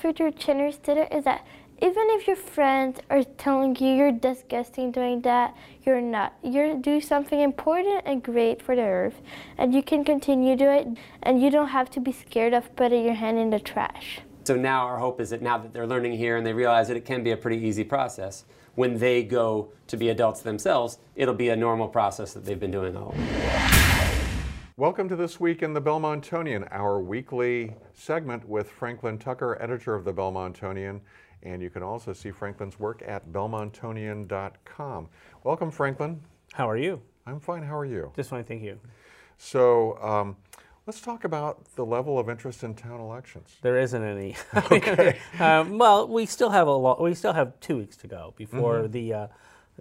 future 0.00 0.30
Chinner 0.30 0.72
today 0.72 1.08
is 1.12 1.24
that 1.24 1.46
even 1.80 2.10
if 2.10 2.26
your 2.26 2.36
friends 2.36 3.00
are 3.10 3.24
telling 3.24 3.74
you 3.76 3.94
you're 3.94 4.12
disgusting 4.12 4.92
doing 4.92 5.20
that, 5.22 5.56
you're 5.84 6.00
not. 6.00 6.34
You're 6.42 6.76
doing 6.76 7.00
something 7.00 7.40
important 7.40 8.02
and 8.04 8.22
great 8.22 8.62
for 8.62 8.76
the 8.76 8.82
earth, 8.82 9.20
and 9.58 9.74
you 9.74 9.82
can 9.82 10.04
continue 10.04 10.56
to 10.56 10.64
do 10.64 10.70
it, 10.70 10.86
and 11.22 11.40
you 11.40 11.50
don't 11.50 11.68
have 11.68 11.90
to 11.90 12.00
be 12.00 12.12
scared 12.12 12.54
of 12.54 12.74
putting 12.76 13.04
your 13.04 13.14
hand 13.14 13.38
in 13.38 13.50
the 13.50 13.58
trash. 13.58 14.20
So 14.44 14.56
now 14.56 14.86
our 14.86 14.98
hope 14.98 15.20
is 15.20 15.30
that 15.30 15.42
now 15.42 15.58
that 15.58 15.72
they're 15.72 15.86
learning 15.86 16.12
here 16.12 16.36
and 16.36 16.46
they 16.46 16.52
realize 16.52 16.88
that 16.88 16.96
it 16.96 17.04
can 17.04 17.22
be 17.22 17.30
a 17.30 17.36
pretty 17.36 17.64
easy 17.64 17.84
process, 17.84 18.44
when 18.74 18.98
they 18.98 19.22
go 19.22 19.72
to 19.86 19.96
be 19.96 20.08
adults 20.08 20.40
themselves, 20.40 20.98
it'll 21.14 21.34
be 21.34 21.50
a 21.50 21.56
normal 21.56 21.88
process 21.88 22.32
that 22.32 22.44
they've 22.44 22.60
been 22.60 22.70
doing 22.70 22.96
all 22.96 23.14
along. 23.14 23.28
Welcome 24.78 25.08
to 25.10 25.16
This 25.16 25.38
Week 25.38 25.62
in 25.62 25.74
the 25.74 25.82
Belmontonian, 25.82 26.66
our 26.72 26.98
weekly 26.98 27.74
segment 27.92 28.48
with 28.48 28.70
Franklin 28.70 29.18
Tucker, 29.18 29.58
editor 29.60 29.94
of 29.94 30.04
the 30.04 30.12
Belmontonian. 30.12 31.00
And 31.42 31.60
you 31.62 31.70
can 31.70 31.82
also 31.82 32.12
see 32.12 32.30
Franklin's 32.30 32.78
work 32.78 33.02
at 33.06 33.32
belmontonian.com. 33.32 35.08
Welcome, 35.44 35.70
Franklin. 35.70 36.20
How 36.52 36.68
are 36.68 36.76
you? 36.76 37.00
I'm 37.26 37.40
fine. 37.40 37.62
How 37.62 37.76
are 37.76 37.84
you? 37.84 38.12
Just 38.16 38.30
fine, 38.30 38.44
thank 38.44 38.62
you. 38.62 38.78
So, 39.38 39.98
um, 40.02 40.36
let's 40.86 41.00
talk 41.00 41.24
about 41.24 41.64
the 41.74 41.84
level 41.84 42.18
of 42.18 42.28
interest 42.28 42.62
in 42.62 42.74
town 42.74 43.00
elections. 43.00 43.56
There 43.62 43.78
isn't 43.78 44.02
any. 44.02 44.36
Okay. 44.70 45.18
um, 45.40 45.78
well, 45.78 46.06
we 46.06 46.26
still 46.26 46.50
have 46.50 46.68
a 46.68 46.72
lot. 46.72 47.00
We 47.00 47.14
still 47.14 47.32
have 47.32 47.58
two 47.60 47.76
weeks 47.78 47.96
to 47.98 48.06
go 48.06 48.34
before 48.36 48.82
Mhm. 48.82 48.92
the 48.92 49.14
uh, 49.14 49.26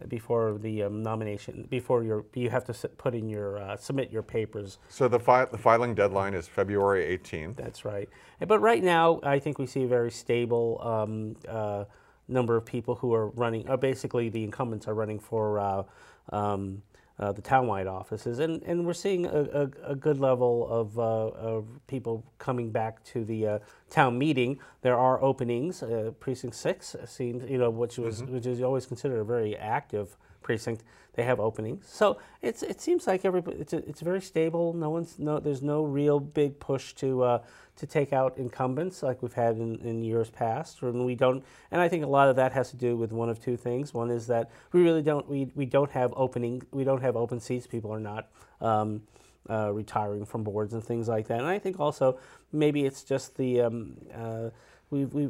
before 0.07 0.57
the 0.57 0.83
um, 0.83 1.03
nomination. 1.03 1.67
Before 1.69 2.03
your 2.03 2.25
you 2.33 2.49
have 2.49 2.65
to 2.65 2.87
put 2.89 3.13
in 3.13 3.29
your 3.29 3.57
uh, 3.57 3.77
submit 3.77 4.11
your 4.11 4.23
papers. 4.23 4.77
So 4.89 5.07
the, 5.07 5.19
fi- 5.19 5.45
the 5.45 5.57
filing 5.57 5.93
deadline 5.93 6.33
is 6.33 6.47
February 6.47 7.17
18th. 7.17 7.55
That's 7.55 7.85
right. 7.85 8.09
But 8.45 8.59
right 8.59 8.83
now, 8.83 9.19
I 9.23 9.39
think 9.39 9.59
we 9.59 9.65
see 9.65 9.83
a 9.83 9.87
very 9.87 10.11
stable 10.11 10.79
um, 10.81 11.35
uh, 11.47 11.85
number 12.27 12.55
of 12.55 12.65
people 12.65 12.95
who 12.95 13.13
are 13.13 13.27
running. 13.29 13.69
Uh, 13.69 13.77
basically, 13.77 14.29
the 14.29 14.43
incumbents 14.43 14.87
are 14.87 14.93
running 14.93 15.19
for 15.19 15.59
uh, 15.59 15.83
um, 16.29 16.81
uh, 17.21 17.31
the 17.31 17.41
townwide 17.41 17.87
offices, 17.87 18.39
and, 18.39 18.63
and 18.63 18.85
we're 18.85 18.93
seeing 18.93 19.25
a, 19.27 19.29
a, 19.29 19.91
a 19.91 19.95
good 19.95 20.19
level 20.19 20.67
of, 20.67 20.97
uh, 20.97 21.01
of 21.01 21.65
people 21.87 22.25
coming 22.39 22.71
back 22.71 23.03
to 23.03 23.23
the 23.23 23.47
uh, 23.47 23.59
town 23.89 24.17
meeting. 24.17 24.59
There 24.81 24.97
are 24.97 25.21
openings. 25.21 25.83
Uh, 25.83 26.11
precinct 26.19 26.55
six 26.55 26.95
seems, 27.05 27.49
you 27.49 27.59
know, 27.59 27.69
which 27.69 27.97
was 27.97 28.23
which 28.23 28.47
is 28.47 28.61
always 28.61 28.85
considered 28.85 29.19
a 29.19 29.23
very 29.23 29.55
active 29.55 30.17
precinct. 30.41 30.83
They 31.13 31.23
have 31.23 31.41
openings, 31.41 31.85
so 31.89 32.19
it's 32.41 32.63
it 32.63 32.79
seems 32.79 33.05
like 33.05 33.25
everybody 33.25 33.57
it's 33.57 33.73
a, 33.73 33.77
it's 33.79 33.99
very 33.99 34.21
stable. 34.21 34.71
No 34.71 34.89
one's 34.89 35.19
no 35.19 35.39
there's 35.39 35.61
no 35.61 35.83
real 35.83 36.21
big 36.21 36.57
push 36.57 36.93
to 36.93 37.23
uh, 37.23 37.39
to 37.75 37.85
take 37.85 38.13
out 38.13 38.37
incumbents 38.37 39.03
like 39.03 39.21
we've 39.21 39.33
had 39.33 39.57
in, 39.57 39.79
in 39.79 40.03
years 40.03 40.29
past, 40.29 40.81
and 40.83 41.05
we 41.05 41.15
don't. 41.15 41.43
And 41.71 41.81
I 41.81 41.89
think 41.89 42.05
a 42.05 42.07
lot 42.07 42.29
of 42.29 42.35
that 42.37 42.53
has 42.53 42.69
to 42.71 42.77
do 42.77 42.95
with 42.95 43.11
one 43.11 43.27
of 43.27 43.43
two 43.43 43.57
things. 43.57 43.93
One 43.93 44.09
is 44.09 44.27
that 44.27 44.51
we 44.71 44.81
really 44.81 45.01
don't 45.01 45.27
we, 45.27 45.51
we 45.55 45.65
don't 45.65 45.91
have 45.91 46.13
opening 46.15 46.61
we 46.71 46.83
don't 46.83 47.01
have 47.01 47.15
open 47.17 47.39
seats. 47.39 47.67
People 47.67 47.91
are 47.93 47.99
not. 47.99 48.29
Um, 48.61 49.01
uh, 49.49 49.71
retiring 49.73 50.23
from 50.23 50.43
boards 50.43 50.75
and 50.75 50.83
things 50.83 51.07
like 51.07 51.27
that, 51.27 51.39
and 51.39 51.47
I 51.47 51.57
think 51.57 51.79
also 51.79 52.19
maybe 52.51 52.85
it's 52.85 53.03
just 53.03 53.37
the 53.37 53.61
um, 53.61 53.97
uh, 54.13 54.51
we 54.91 55.05
we 55.05 55.29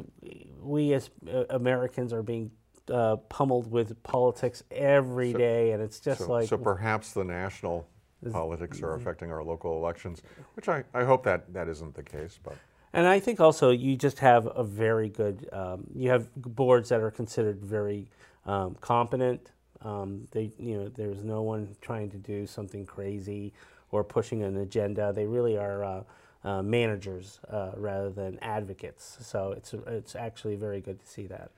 we 0.60 0.92
as 0.92 1.08
uh, 1.32 1.44
Americans 1.48 2.12
are 2.12 2.22
being 2.22 2.50
uh, 2.90 3.16
pummeled 3.28 3.70
with 3.70 4.02
politics 4.02 4.62
every 4.70 5.32
So- 5.32 5.38
day, 5.38 5.72
and 5.72 5.82
it's 5.82 6.00
just 6.00 6.22
so, 6.22 6.32
like 6.32 6.48
so 6.48 6.56
perhaps 6.56 7.12
the 7.12 7.24
national 7.24 7.88
politics 8.30 8.82
are 8.82 8.94
affecting 8.94 9.32
our 9.32 9.42
local 9.42 9.76
elections, 9.76 10.22
which 10.54 10.68
I, 10.68 10.84
I 10.94 11.04
hope 11.04 11.24
that 11.24 11.52
that 11.52 11.68
isn't 11.68 11.94
the 11.94 12.02
case, 12.02 12.38
but. 12.42 12.54
And 12.94 13.06
I 13.06 13.20
think 13.20 13.40
also 13.40 13.70
you 13.70 13.96
just 13.96 14.18
have 14.18 14.46
a 14.54 14.62
very 14.62 15.08
good, 15.08 15.48
um, 15.52 15.86
you 15.94 16.10
have 16.10 16.28
boards 16.36 16.90
that 16.90 17.00
are 17.00 17.10
considered 17.10 17.58
very 17.64 18.06
um, 18.44 18.76
competent. 18.80 19.50
Um, 19.80 20.28
they, 20.30 20.52
you 20.58 20.76
know, 20.76 20.88
there's 20.88 21.24
no 21.24 21.40
one 21.42 21.74
trying 21.80 22.10
to 22.10 22.18
do 22.18 22.46
something 22.46 22.84
crazy 22.84 23.54
or 23.90 24.04
pushing 24.04 24.42
an 24.42 24.58
agenda. 24.58 25.10
They 25.12 25.26
really 25.26 25.56
are 25.56 25.84
uh, 25.84 26.02
uh, 26.44 26.62
managers 26.62 27.40
uh, 27.48 27.70
rather 27.76 28.10
than 28.10 28.38
advocates. 28.40 29.18
So 29.22 29.52
it's 29.56 29.74
it's 29.86 30.14
actually 30.14 30.56
very 30.56 30.80
good 30.80 31.00
to 31.00 31.06
see 31.06 31.26
that. 31.28 31.50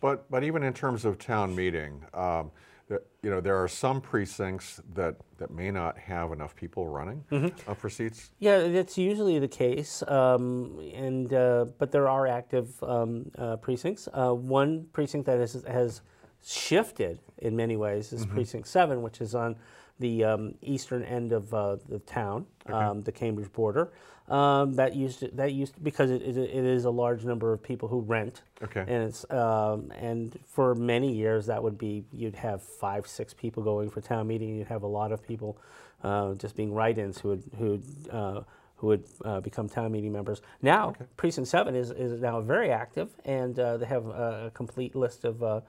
But, 0.00 0.30
but 0.30 0.44
even 0.44 0.62
in 0.62 0.72
terms 0.72 1.04
of 1.04 1.18
town 1.18 1.54
meeting, 1.54 2.04
um, 2.14 2.50
you 2.90 3.30
know, 3.30 3.40
there 3.40 3.56
are 3.56 3.68
some 3.68 4.00
precincts 4.02 4.80
that, 4.94 5.16
that 5.38 5.50
may 5.50 5.70
not 5.70 5.96
have 5.98 6.30
enough 6.32 6.54
people 6.54 6.86
running 6.86 7.24
Mm-hmm. 7.30 7.70
uh, 7.70 7.74
for 7.74 7.88
seats. 7.88 8.30
Yeah, 8.38 8.68
that's 8.68 8.98
usually 8.98 9.38
the 9.38 9.48
case, 9.48 10.02
um, 10.08 10.78
and 10.94 11.32
uh, 11.32 11.64
but 11.78 11.90
there 11.90 12.08
are 12.08 12.26
active 12.26 12.80
um, 12.82 13.30
uh, 13.38 13.56
precincts. 13.56 14.06
Uh, 14.12 14.32
one 14.34 14.86
precinct 14.92 15.24
that 15.26 15.38
has, 15.38 15.64
has 15.66 16.02
shifted 16.46 17.18
in 17.38 17.56
many 17.56 17.76
ways 17.76 18.12
is 18.12 18.26
Mhm. 18.26 18.30
Precinct 18.30 18.68
Seven, 18.68 19.00
which 19.02 19.22
is 19.22 19.34
on 19.34 19.56
the 19.98 20.22
um, 20.24 20.54
eastern 20.60 21.02
end 21.04 21.32
of 21.32 21.54
uh, 21.54 21.76
the 21.88 22.00
town, 22.00 22.44
Okay. 22.68 22.74
um, 22.76 23.02
the 23.02 23.12
Cambridge 23.12 23.50
border. 23.52 23.92
Um, 24.26 24.72
that 24.76 24.96
used 24.96 25.20
to, 25.20 25.28
that 25.34 25.52
used 25.52 25.74
to, 25.74 25.80
because 25.80 26.10
it, 26.10 26.22
it, 26.22 26.38
it 26.38 26.64
is 26.64 26.86
a 26.86 26.90
large 26.90 27.24
number 27.26 27.52
of 27.52 27.62
people 27.62 27.88
who 27.88 28.00
rent. 28.00 28.40
Okay. 28.62 28.80
And 28.80 29.02
it's 29.02 29.30
um, 29.30 29.92
and 29.98 30.38
for 30.46 30.74
many 30.74 31.12
years 31.12 31.44
that 31.46 31.62
would 31.62 31.76
be 31.76 32.04
you'd 32.10 32.34
have 32.36 32.62
five 32.62 33.06
six 33.06 33.34
people 33.34 33.62
going 33.62 33.90
for 33.90 34.00
town 34.00 34.26
meeting. 34.26 34.56
You'd 34.56 34.68
have 34.68 34.82
a 34.82 34.86
lot 34.86 35.12
of 35.12 35.22
people 35.22 35.58
uh, 36.02 36.34
just 36.34 36.56
being 36.56 36.72
write-ins 36.72 37.20
who 37.20 37.28
would 37.28 37.42
who 37.58 37.70
would, 37.72 37.84
uh, 38.10 38.40
who 38.76 38.86
would 38.86 39.04
uh, 39.26 39.40
become 39.40 39.68
town 39.68 39.92
meeting 39.92 40.12
members. 40.12 40.40
Now 40.62 40.94
precinct 41.18 41.48
seven 41.48 41.74
is, 41.74 41.90
is 41.90 42.20
now 42.20 42.40
very 42.40 42.70
active 42.70 43.10
and 43.26 43.58
uh, 43.58 43.76
they 43.76 43.86
have 43.86 44.06
a, 44.06 44.46
a 44.46 44.50
complete 44.52 44.96
list 44.96 45.24
of 45.24 45.42
uh, 45.42 45.60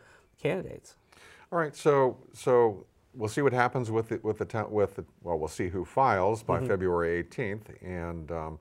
candidates. 0.42 0.96
All 1.52 1.60
right, 1.60 1.76
so, 1.76 2.18
so 2.34 2.86
we'll 3.16 3.30
see 3.30 3.42
what 3.42 3.54
happens 3.54 3.90
with 3.92 4.10
the, 4.10 4.20
with 4.24 4.38
the 4.38 4.46
town, 4.46 4.72
with, 4.72 4.96
the- 4.96 5.06
well, 5.24 5.38
we'll 5.38 5.48
see 5.48 5.70
who 5.70 5.86
files 5.86 6.44
by 6.44 6.60
Mhm. 6.60 6.68
February 6.68 7.24
18th, 7.24 7.68
and, 7.82 8.32
um, 8.32 8.60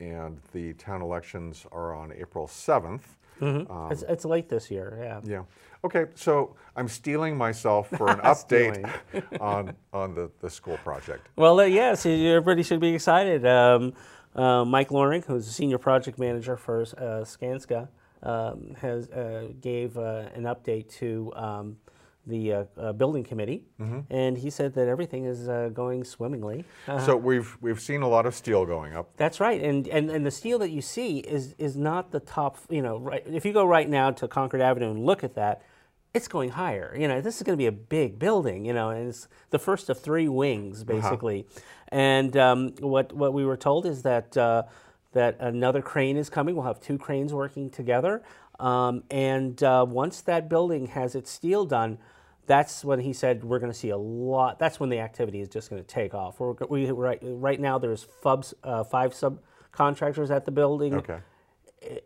and 0.00 0.40
the 0.52 0.72
town 0.74 1.02
elections 1.02 1.66
are 1.72 1.94
on 1.94 2.12
April 2.12 2.46
7th. 2.46 3.02
Mhm. 3.40 3.68
Um, 3.70 3.90
it's, 3.92 4.02
it's 4.02 4.24
late 4.24 4.48
this 4.48 4.70
year. 4.70 4.98
Yeah. 5.02 5.20
Yeah. 5.24 5.42
Okay, 5.84 6.06
so 6.14 6.54
I'm 6.76 6.86
steeling 6.86 7.36
myself 7.36 7.88
for 7.90 8.08
an 8.08 8.18
update 8.32 8.88
on, 9.40 9.74
on 9.92 10.14
the, 10.14 10.30
the 10.40 10.48
school 10.50 10.76
project. 10.84 11.28
Well, 11.36 11.58
uh, 11.60 11.64
yes, 11.64 12.06
everybody 12.06 12.62
should 12.62 12.80
be 12.80 12.94
excited. 12.94 13.44
Um, 13.46 13.94
uh, 14.36 14.64
Mike 14.64 14.90
Loring, 14.92 15.22
who's 15.22 15.46
the 15.46 15.52
senior 15.52 15.78
project 15.78 16.18
manager 16.18 16.56
for 16.56 16.82
uh, 16.82 17.24
Skanska, 17.24 17.88
um, 18.22 18.74
has 18.80 19.08
uh, 19.10 19.48
gave 19.60 19.98
uh, 19.98 20.28
an 20.34 20.44
update 20.44 20.88
to 20.98 21.32
um, 21.34 21.76
the 22.26 22.52
uh, 22.52 22.64
uh, 22.76 22.92
building 22.92 23.24
committee, 23.24 23.64
Mhm. 23.80 24.04
and 24.10 24.38
he 24.38 24.48
said 24.48 24.74
that 24.74 24.86
everything 24.86 25.24
is 25.24 25.48
uh, 25.48 25.70
going 25.74 26.04
swimmingly. 26.04 26.64
Uh, 26.86 26.98
So 27.00 27.16
we've, 27.16 27.56
we've 27.60 27.80
seen 27.80 28.02
a 28.02 28.08
lot 28.08 28.26
of 28.26 28.34
steel 28.34 28.64
going 28.64 28.94
up. 28.94 29.08
that's 29.16 29.40
right, 29.40 29.60
and, 29.60 29.88
and 29.88 30.08
and 30.10 30.24
the 30.24 30.30
steel 30.30 30.58
that 30.60 30.70
you 30.70 30.82
see 30.82 31.18
is 31.18 31.54
is 31.58 31.76
not 31.76 32.12
the 32.12 32.20
top. 32.20 32.58
You 32.70 32.82
know, 32.82 32.98
right. 32.98 33.24
If 33.26 33.44
you 33.44 33.52
go 33.52 33.64
right 33.64 33.88
now 33.88 34.10
to 34.12 34.28
Concord 34.28 34.62
Avenue 34.62 34.90
and 34.92 35.04
look 35.04 35.24
at 35.24 35.34
that, 35.34 35.62
it's 36.14 36.28
going 36.28 36.50
higher. 36.50 36.94
You 36.96 37.08
know, 37.08 37.20
this 37.20 37.36
is 37.38 37.42
going 37.42 37.56
to 37.58 37.62
be 37.62 37.66
a 37.66 37.72
big 37.72 38.18
building. 38.20 38.64
You 38.66 38.72
know, 38.74 38.90
and 38.90 39.08
it's 39.08 39.26
the 39.50 39.58
first 39.58 39.88
of 39.90 39.98
three 39.98 40.28
wings, 40.28 40.82
Uh-huh. 40.82 40.92
basically. 40.94 41.46
And 41.88 42.36
um, 42.36 42.74
what 42.80 43.12
what 43.12 43.32
we 43.32 43.44
were 43.44 43.56
told 43.56 43.84
is 43.84 44.02
that 44.02 44.36
uh, 44.36 44.62
that 45.12 45.36
another 45.40 45.82
crane 45.82 46.16
is 46.16 46.30
coming. 46.30 46.54
We'll 46.54 46.64
have 46.66 46.80
two 46.80 46.98
cranes 46.98 47.34
working 47.34 47.68
together. 47.68 48.22
Um, 48.62 49.02
and 49.10 49.60
uh, 49.62 49.84
once 49.88 50.20
that 50.22 50.48
building 50.48 50.86
has 50.86 51.16
its 51.16 51.30
steel 51.30 51.66
done, 51.66 51.98
that's 52.46 52.84
when 52.84 53.00
he 53.00 53.12
said 53.12 53.42
we're 53.42 53.58
going 53.58 53.72
to 53.72 53.78
see 53.78 53.90
a 53.90 53.96
lot. 53.96 54.60
That's 54.60 54.78
when 54.78 54.88
the 54.88 55.00
activity 55.00 55.40
is 55.40 55.48
just 55.48 55.68
going 55.68 55.82
to 55.82 55.88
take 55.88 56.14
off. 56.14 56.38
We're, 56.38 56.54
we 56.68 56.88
right 56.90 57.18
right 57.22 57.60
now 57.60 57.78
there's 57.78 58.06
fubs, 58.24 58.54
uh, 58.62 58.84
five 58.84 59.14
subcontractors 59.14 60.30
at 60.30 60.44
the 60.44 60.52
building. 60.52 60.94
Okay. 60.94 61.18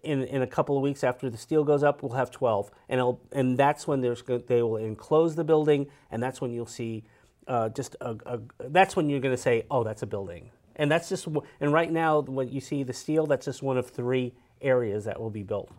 In, 0.03 0.23
in 0.23 0.41
a 0.41 0.47
couple 0.47 0.79
of 0.79 0.83
weeks 0.83 1.05
after 1.05 1.29
the 1.29 1.37
steel 1.37 1.63
goes 1.63 1.83
up, 1.83 2.03
we'll 2.03 2.13
have 2.13 2.31
12, 2.31 2.71
and 2.89 3.19
and 3.33 3.59
that's 3.59 3.87
when 3.87 4.01
there's 4.01 4.23
they 4.23 4.63
will 4.63 4.79
enclose 4.79 5.35
the 5.35 5.45
building, 5.45 5.89
and 6.11 6.23
that's 6.23 6.41
when 6.41 6.51
you'll 6.51 6.65
see 6.65 7.05
uh, 7.47 7.69
just 7.69 7.95
a, 8.01 8.17
a, 8.25 8.41
that's 8.71 8.97
when 8.97 9.11
you're 9.11 9.21
going 9.21 9.37
to 9.37 9.41
say, 9.41 9.67
oh, 9.71 9.85
that's 9.85 10.01
a 10.01 10.07
building. 10.07 10.51
And 10.77 10.91
that's 10.91 11.11
just 11.11 11.29
and 11.61 11.73
right 11.75 11.93
now 11.93 12.21
what 12.21 12.51
you 12.51 12.63
see 12.63 12.83
the 12.83 12.95
steel 12.95 13.27
that's 13.27 13.45
just 13.45 13.63
one 13.63 13.77
of 13.77 13.91
three 13.91 14.33
areas 14.63 15.05
that 15.05 15.21
will 15.21 15.31
be 15.31 15.43
built. 15.43 15.71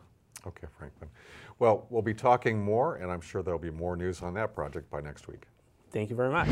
Okay, 0.48 0.68
Franklin. 0.77 1.10
Well, 1.60 1.86
we'll 1.89 2.01
be 2.01 2.13
talking 2.13 2.63
more, 2.63 2.96
and 2.96 3.12
I'm 3.12 3.20
sure 3.20 3.44
there'll 3.44 3.60
be 3.60 3.72
more 3.72 3.98
news 3.98 4.22
on 4.22 4.34
that 4.36 4.56
project 4.56 4.89
by 4.89 5.01
next 5.01 5.27
week. 5.27 5.44
Thank 5.92 6.10
you 6.10 6.16
very 6.16 6.32
much. 6.32 6.48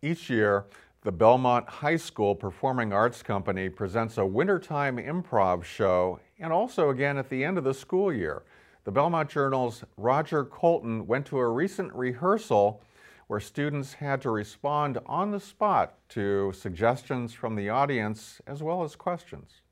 Each 0.00 0.30
year, 0.30 0.66
the 1.02 1.12
Belmont 1.12 1.68
High 1.68 1.96
School 1.96 2.34
Performing 2.34 2.92
Arts 2.92 3.22
Company 3.22 3.68
presents 3.68 4.16
a 4.16 4.24
wintertime 4.24 4.96
improv 4.96 5.64
show 5.64 6.18
and 6.38 6.52
also 6.52 6.90
again 6.90 7.18
at 7.18 7.28
the 7.28 7.44
end 7.44 7.58
of 7.58 7.64
the 7.64 7.74
school 7.74 8.12
year. 8.12 8.42
The 8.84 8.90
Belmont 8.90 9.28
Journal's 9.28 9.84
Roger 9.96 10.44
Colton 10.44 11.06
went 11.06 11.26
to 11.26 11.38
a 11.38 11.48
recent 11.48 11.92
rehearsal 11.92 12.82
where 13.26 13.40
students 13.40 13.94
had 13.94 14.20
to 14.22 14.30
respond 14.30 14.98
on 15.06 15.30
the 15.30 15.40
spot 15.40 15.94
to 16.10 16.52
suggestions 16.52 17.32
from 17.32 17.54
the 17.54 17.68
audience 17.68 18.40
as 18.46 18.62
well 18.62 18.82
as 18.82 18.96
questions. 18.96 19.62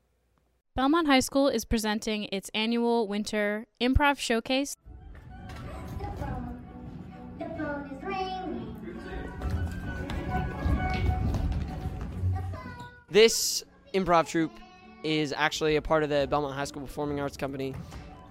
Belmont 0.75 1.05
High 1.05 1.19
School 1.19 1.49
is 1.49 1.65
presenting 1.65 2.23
its 2.31 2.49
annual 2.55 3.07
winter 3.07 3.67
improv 3.79 4.17
showcase. 4.17 4.75
This 13.11 13.63
improv 13.93 14.27
troupe 14.27 14.51
is 15.03 15.31
actually 15.37 15.75
a 15.75 15.81
part 15.83 16.01
of 16.01 16.09
the 16.09 16.25
Belmont 16.27 16.55
High 16.55 16.63
School 16.63 16.81
Performing 16.81 17.19
Arts 17.19 17.37
Company. 17.37 17.75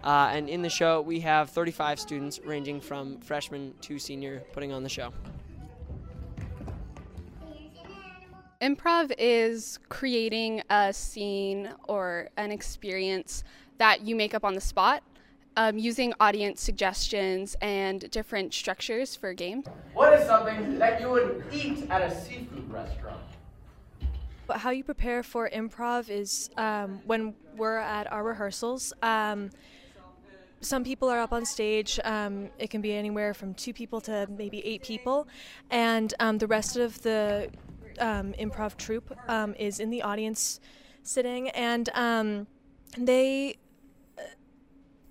Uh, 0.03 0.31
and 0.33 0.49
in 0.49 0.63
the 0.63 0.69
show, 0.69 1.01
we 1.01 1.21
have 1.21 1.49
35 1.51 2.01
students 2.01 2.41
ranging 2.45 2.81
from 2.81 3.21
freshman 3.21 3.73
to 3.83 4.01
senior 4.01 4.43
putting 4.53 4.73
on 4.73 4.83
the 4.83 4.89
show. 4.89 5.13
Improv 8.63 9.13
is 9.19 9.81
creating 9.89 10.63
a 10.71 10.93
scene 10.93 11.71
or 11.89 12.29
an 12.37 12.53
experience 12.53 13.43
that 13.79 14.03
you 14.03 14.15
make 14.15 14.35
up 14.35 14.45
on 14.45 14.55
the 14.55 14.61
spot 14.61 15.03
um, 15.57 15.77
using 15.77 16.15
audience 16.21 16.61
suggestions 16.61 17.57
and 17.61 18.09
different 18.13 18.55
structures 18.55 19.17
for 19.17 19.33
games. 19.33 19.67
What 19.95 20.13
is 20.13 20.29
something 20.29 20.79
that 20.79 21.01
you 21.01 21.11
would 21.11 21.45
eat 21.51 21.91
at 21.91 22.03
a 22.03 22.15
seafood 22.15 22.71
restaurant? 22.71 23.21
But 24.47 24.59
how 24.59 24.71
you 24.71 24.85
prepare 24.85 25.25
for 25.25 25.51
improv 25.51 26.09
is 26.09 26.49
um, 26.57 27.01
when 27.05 27.35
we're 27.57 27.79
at 27.79 28.13
our 28.13 28.23
rehearsals. 28.23 28.93
Um, 29.03 29.51
some 30.61 30.85
people 30.85 31.09
are 31.11 31.19
up 31.19 31.33
on 31.33 31.45
stage. 31.45 31.99
Um, 32.05 32.49
it 32.61 32.71
can 32.71 32.81
be 32.81 32.93
anywhere 32.93 33.35
from 33.35 33.55
two 33.55 33.73
people 33.73 34.01
to 34.03 34.29
maybe 34.31 34.65
eight 34.65 34.85
people, 34.85 35.27
and 35.71 36.15
um, 36.21 36.39
the 36.39 36.47
rest 36.47 36.77
of 36.77 37.03
the 37.03 37.51
um, 38.01 38.33
improv 38.35 38.77
troupe 38.77 39.17
um, 39.29 39.55
is 39.55 39.81
in 39.81 39.91
the 39.91 40.03
audience, 40.03 40.61
sitting, 41.03 41.49
and 41.51 41.89
they 42.99 43.57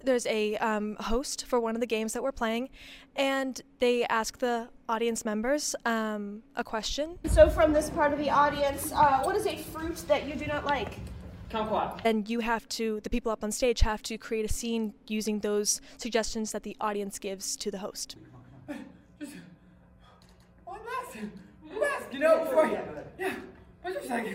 there's 0.04 0.26
a 0.28 0.58
um, 0.58 0.96
host 1.00 1.46
for 1.46 1.60
one 1.60 1.76
of 1.76 1.82
the 1.82 1.88
games 1.88 2.14
that 2.14 2.24
we're 2.24 2.32
playing, 2.32 2.70
and 3.16 3.62
they 3.80 4.06
ask 4.06 4.38
the 4.40 4.70
audience 4.90 5.26
members 5.26 5.76
um, 5.86 6.44
a 6.56 6.64
question. 6.64 7.20
So, 7.26 7.50
from 7.50 7.74
this 7.74 7.90
part 7.90 8.14
of 8.14 8.20
the 8.20 8.30
audience, 8.30 8.92
uh, 8.92 9.22
what 9.22 9.36
is 9.36 9.46
a 9.46 9.58
fruit 9.58 9.98
that 10.08 10.28
you 10.28 10.36
do 10.36 10.48
not 10.48 10.66
like? 10.66 10.98
Kumquat. 11.50 12.02
And 12.06 12.30
you 12.30 12.40
have 12.40 12.68
to, 12.70 13.02
the 13.02 13.10
people 13.10 13.32
up 13.32 13.44
on 13.44 13.52
stage 13.52 13.82
have 13.82 14.02
to 14.04 14.18
create 14.18 14.46
a 14.46 14.54
scene 14.54 14.94
using 15.08 15.40
those 15.40 15.82
suggestions 15.98 16.52
that 16.54 16.64
the 16.64 16.78
audience 16.80 17.20
gives 17.20 17.56
to 17.58 17.70
the 17.70 17.80
host. 17.80 18.16
Just 19.20 19.34
one 20.64 20.80
last, 20.86 21.18
last, 21.82 22.14
you 22.14 22.20
know, 22.20 22.44
before 22.44 22.68
you, 22.68 22.80
yeah, 23.20 23.36
but 23.84 23.94
just 23.94 24.10
like, 24.10 24.26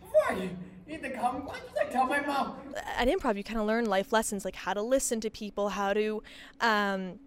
before 0.00 0.36
you 0.36 0.50
eat 0.88 1.02
the 1.02 1.10
kumquat, 1.10 1.62
just 1.62 1.76
like 1.76 1.90
tell 1.90 2.06
my 2.06 2.20
mom. 2.20 2.56
At 2.96 3.08
improv, 3.08 3.36
you 3.36 3.44
kind 3.44 3.58
of 3.58 3.66
learn 3.66 3.86
life 3.86 4.12
lessons 4.12 4.44
like 4.44 4.56
how 4.56 4.74
to 4.74 4.82
listen 4.82 5.20
to 5.20 5.30
people, 5.30 5.70
how 5.70 5.92
to 5.92 6.22
um, 6.60 7.18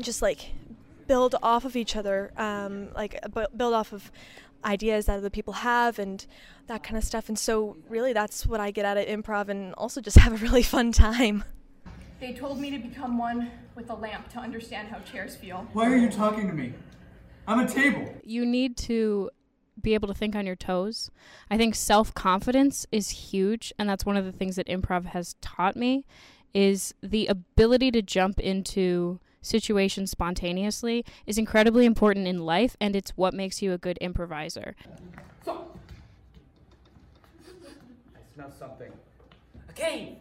just 0.00 0.22
like 0.22 0.50
build 1.06 1.34
off 1.42 1.64
of 1.64 1.76
each 1.76 1.96
other, 1.96 2.32
um, 2.36 2.92
like 2.94 3.20
build 3.56 3.74
off 3.74 3.92
of 3.92 4.10
ideas 4.64 5.06
that 5.06 5.18
other 5.18 5.30
people 5.30 5.54
have 5.54 5.98
and 5.98 6.26
that 6.66 6.82
kind 6.82 6.96
of 6.96 7.04
stuff. 7.04 7.28
And 7.28 7.38
so, 7.38 7.76
really, 7.88 8.12
that's 8.12 8.46
what 8.46 8.60
I 8.60 8.70
get 8.70 8.84
out 8.84 8.96
of 8.96 9.06
improv 9.06 9.48
and 9.48 9.74
also 9.74 10.00
just 10.00 10.18
have 10.24 10.32
a 10.32 10.36
really 10.36 10.62
fun 10.62 10.92
time. 10.92 11.44
They 12.20 12.32
told 12.32 12.60
me 12.60 12.70
to 12.70 12.78
become 12.78 13.18
one 13.18 13.50
with 13.74 13.90
a 13.90 13.94
lamp 13.94 14.28
to 14.30 14.38
understand 14.38 14.88
how 14.88 15.00
chairs 15.00 15.34
feel. 15.34 15.66
Why 15.72 15.90
are 15.90 15.96
you 15.96 16.08
talking 16.08 16.46
to 16.46 16.54
me? 16.54 16.72
I'm 17.46 17.60
a 17.60 17.68
table. 17.68 18.14
You 18.24 18.46
need 18.46 18.76
to 18.78 19.30
be 19.80 19.94
able 19.94 20.08
to 20.08 20.14
think 20.14 20.36
on 20.36 20.46
your 20.46 20.56
toes. 20.56 21.10
I 21.50 21.56
think 21.56 21.74
self-confidence 21.74 22.86
is 22.92 23.10
huge 23.10 23.72
and 23.78 23.88
that's 23.88 24.04
one 24.04 24.16
of 24.16 24.24
the 24.24 24.32
things 24.32 24.56
that 24.56 24.66
improv 24.68 25.06
has 25.06 25.34
taught 25.40 25.76
me 25.76 26.04
is 26.54 26.94
the 27.02 27.26
ability 27.26 27.90
to 27.90 28.02
jump 28.02 28.38
into 28.38 29.18
situations 29.40 30.10
spontaneously 30.10 31.04
is 31.26 31.38
incredibly 31.38 31.84
important 31.84 32.28
in 32.28 32.38
life 32.38 32.76
and 32.80 32.94
it's 32.94 33.10
what 33.12 33.34
makes 33.34 33.62
you 33.62 33.72
a 33.72 33.78
good 33.78 33.98
improviser. 34.00 34.76
I 34.84 35.54
smell 38.34 38.52
something. 38.56 38.92
A 39.68 39.72
cave. 39.72 40.16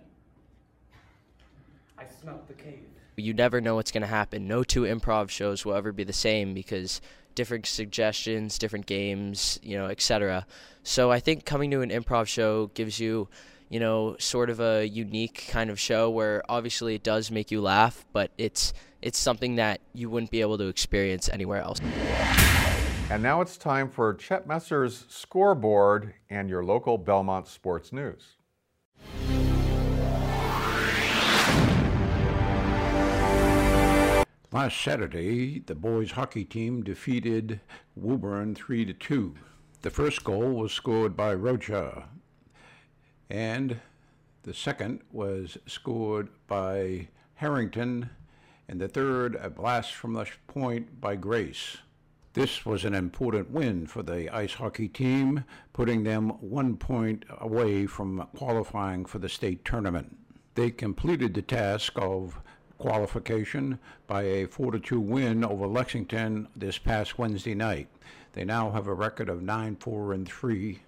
I 1.97 2.03
smelled 2.21 2.47
the 2.47 2.53
cave. 2.53 2.87
You 3.21 3.33
never 3.33 3.61
know 3.61 3.75
what's 3.75 3.91
going 3.91 4.01
to 4.01 4.07
happen. 4.07 4.47
No 4.47 4.63
two 4.63 4.81
improv 4.81 5.29
shows 5.29 5.65
will 5.65 5.75
ever 5.75 5.91
be 5.91 6.03
the 6.03 6.13
same 6.13 6.53
because 6.53 7.01
different 7.35 7.65
suggestions, 7.65 8.57
different 8.57 8.85
games, 8.85 9.59
you 9.63 9.77
know, 9.77 9.85
etc. 9.85 10.45
So 10.83 11.11
I 11.11 11.19
think 11.19 11.45
coming 11.45 11.71
to 11.71 11.81
an 11.81 11.89
improv 11.89 12.27
show 12.27 12.67
gives 12.73 12.99
you, 12.99 13.29
you 13.69 13.79
know, 13.79 14.15
sort 14.19 14.49
of 14.49 14.59
a 14.59 14.85
unique 14.85 15.47
kind 15.49 15.69
of 15.69 15.79
show 15.79 16.09
where 16.09 16.43
obviously 16.49 16.95
it 16.95 17.03
does 17.03 17.31
make 17.31 17.51
you 17.51 17.61
laugh, 17.61 18.05
but 18.11 18.31
it's 18.37 18.73
it's 19.01 19.17
something 19.17 19.55
that 19.55 19.81
you 19.93 20.09
wouldn't 20.09 20.31
be 20.31 20.41
able 20.41 20.57
to 20.57 20.67
experience 20.67 21.29
anywhere 21.29 21.61
else. 21.61 21.79
And 23.09 23.23
now 23.23 23.41
it's 23.41 23.57
time 23.57 23.89
for 23.89 24.13
Chet 24.13 24.47
Messer's 24.47 25.05
scoreboard 25.09 26.13
and 26.29 26.49
your 26.49 26.63
local 26.63 26.97
Belmont 26.97 27.47
sports 27.47 27.91
news. 27.91 28.37
Last 34.53 34.81
Saturday, 34.81 35.59
the 35.59 35.75
boys 35.75 36.11
hockey 36.11 36.43
team 36.43 36.83
defeated 36.83 37.61
Woburn 37.95 38.53
3 38.53 38.83
to 38.83 38.93
2. 38.93 39.35
The 39.81 39.89
first 39.89 40.25
goal 40.25 40.51
was 40.51 40.73
scored 40.73 41.15
by 41.15 41.33
Rocha, 41.35 42.09
and 43.29 43.79
the 44.43 44.53
second 44.53 45.03
was 45.09 45.57
scored 45.67 46.27
by 46.47 47.07
Harrington, 47.35 48.09
and 48.67 48.81
the 48.81 48.89
third 48.89 49.35
a 49.35 49.49
blast 49.49 49.93
from 49.93 50.11
the 50.11 50.27
point 50.47 50.99
by 50.99 51.15
Grace. 51.15 51.77
This 52.33 52.65
was 52.65 52.83
an 52.83 52.93
important 52.93 53.51
win 53.51 53.87
for 53.87 54.03
the 54.03 54.29
ice 54.35 54.55
hockey 54.55 54.89
team, 54.89 55.45
putting 55.71 56.03
them 56.03 56.27
one 56.41 56.75
point 56.75 57.23
away 57.39 57.85
from 57.85 58.27
qualifying 58.35 59.05
for 59.05 59.19
the 59.19 59.29
state 59.29 59.63
tournament. 59.63 60.17
They 60.55 60.71
completed 60.71 61.35
the 61.35 61.41
task 61.41 61.93
of 61.95 62.41
qualification 62.81 63.77
by 64.07 64.23
a 64.23 64.47
4 64.47 64.79
2 64.79 64.99
win 64.99 65.45
over 65.45 65.67
Lexington 65.67 66.47
this 66.55 66.79
past 66.79 67.19
Wednesday 67.19 67.53
night. 67.53 67.87
They 68.33 68.43
now 68.43 68.71
have 68.71 68.87
a 68.87 68.93
record 68.93 69.29
of 69.29 69.43
9 69.43 69.75
4 69.75 70.13
and 70.13 70.27
3. 70.27 70.79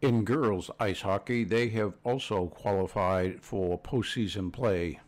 In 0.00 0.24
girls 0.24 0.70
ice 0.80 1.02
hockey, 1.02 1.44
they 1.44 1.68
have 1.68 1.92
also 2.02 2.46
qualified 2.46 3.42
for 3.42 3.78
postseason 3.78 4.50
play, 4.50 5.00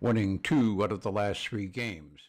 winning 0.00 0.38
two 0.38 0.82
out 0.82 0.92
of 0.92 1.02
the 1.02 1.10
last 1.10 1.46
three 1.46 1.66
games. 1.66 2.20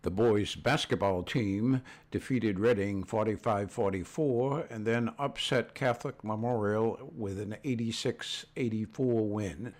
The 0.00 0.10
boys 0.10 0.54
basketball 0.54 1.22
team 1.22 1.82
defeated 2.10 2.58
Reading 2.58 3.04
45 3.04 3.70
44 3.70 4.66
and 4.70 4.86
then 4.86 5.12
upset 5.18 5.74
Catholic 5.74 6.24
Memorial 6.24 7.12
with 7.14 7.38
an 7.38 7.56
86 7.62 8.46
84 8.56 9.28
win. 9.28 9.74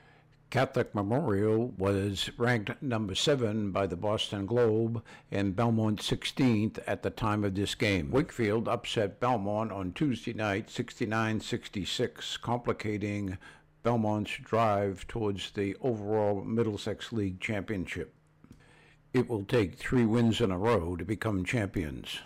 Catholic 0.52 0.94
Memorial 0.94 1.72
was 1.78 2.28
ranked 2.36 2.82
number 2.82 3.14
seven 3.14 3.70
by 3.70 3.86
the 3.86 3.96
Boston 3.96 4.44
Globe 4.44 5.02
and 5.30 5.56
Belmont 5.56 6.00
16th 6.00 6.78
at 6.86 7.02
the 7.02 7.08
time 7.08 7.42
of 7.42 7.54
this 7.54 7.74
game. 7.74 8.10
Wakefield 8.10 8.68
upset 8.68 9.18
Belmont 9.18 9.72
on 9.72 9.94
Tuesday 9.94 10.34
night 10.34 10.68
69 10.68 11.40
66, 11.40 12.36
complicating 12.36 13.38
Belmont's 13.82 14.36
drive 14.44 15.08
towards 15.08 15.52
the 15.52 15.74
overall 15.80 16.44
Middlesex 16.44 17.12
League 17.12 17.40
Championship. 17.40 18.12
It 19.14 19.30
will 19.30 19.44
take 19.44 19.76
three 19.76 20.04
wins 20.04 20.42
in 20.42 20.50
a 20.50 20.58
row 20.58 20.96
to 20.96 21.04
become 21.06 21.46
champions. 21.46 22.18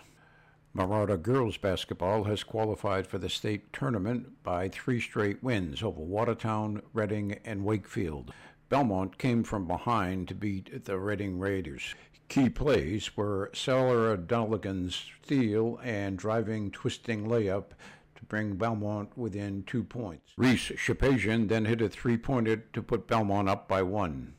Marauder 0.77 1.17
girls 1.17 1.57
basketball 1.57 2.25
has 2.25 2.43
qualified 2.43 3.07
for 3.07 3.17
the 3.17 3.29
state 3.29 3.73
tournament 3.73 4.43
by 4.43 4.69
three 4.69 5.01
straight 5.01 5.41
wins 5.41 5.81
over 5.81 5.99
Watertown, 5.99 6.83
Reading, 6.93 7.39
and 7.43 7.65
Wakefield. 7.65 8.31
Belmont 8.69 9.17
came 9.17 9.43
from 9.43 9.65
behind 9.65 10.27
to 10.27 10.35
beat 10.35 10.85
the 10.85 10.99
Reading 10.99 11.39
Raiders. 11.39 11.95
Key 12.29 12.49
plays 12.49 13.17
were 13.17 13.49
Sarah 13.55 14.17
Dulligan's 14.17 15.03
steal 15.23 15.79
and 15.81 16.15
driving 16.15 16.69
twisting 16.69 17.25
layup 17.25 17.71
to 18.13 18.25
bring 18.25 18.55
Belmont 18.55 19.17
within 19.17 19.63
two 19.63 19.83
points. 19.83 20.33
Reese 20.37 20.73
Shapazian 20.75 21.47
then 21.47 21.65
hit 21.65 21.81
a 21.81 21.89
three-pointer 21.89 22.57
to 22.57 22.83
put 22.83 23.07
Belmont 23.07 23.49
up 23.49 23.67
by 23.67 23.81
one. 23.81 24.35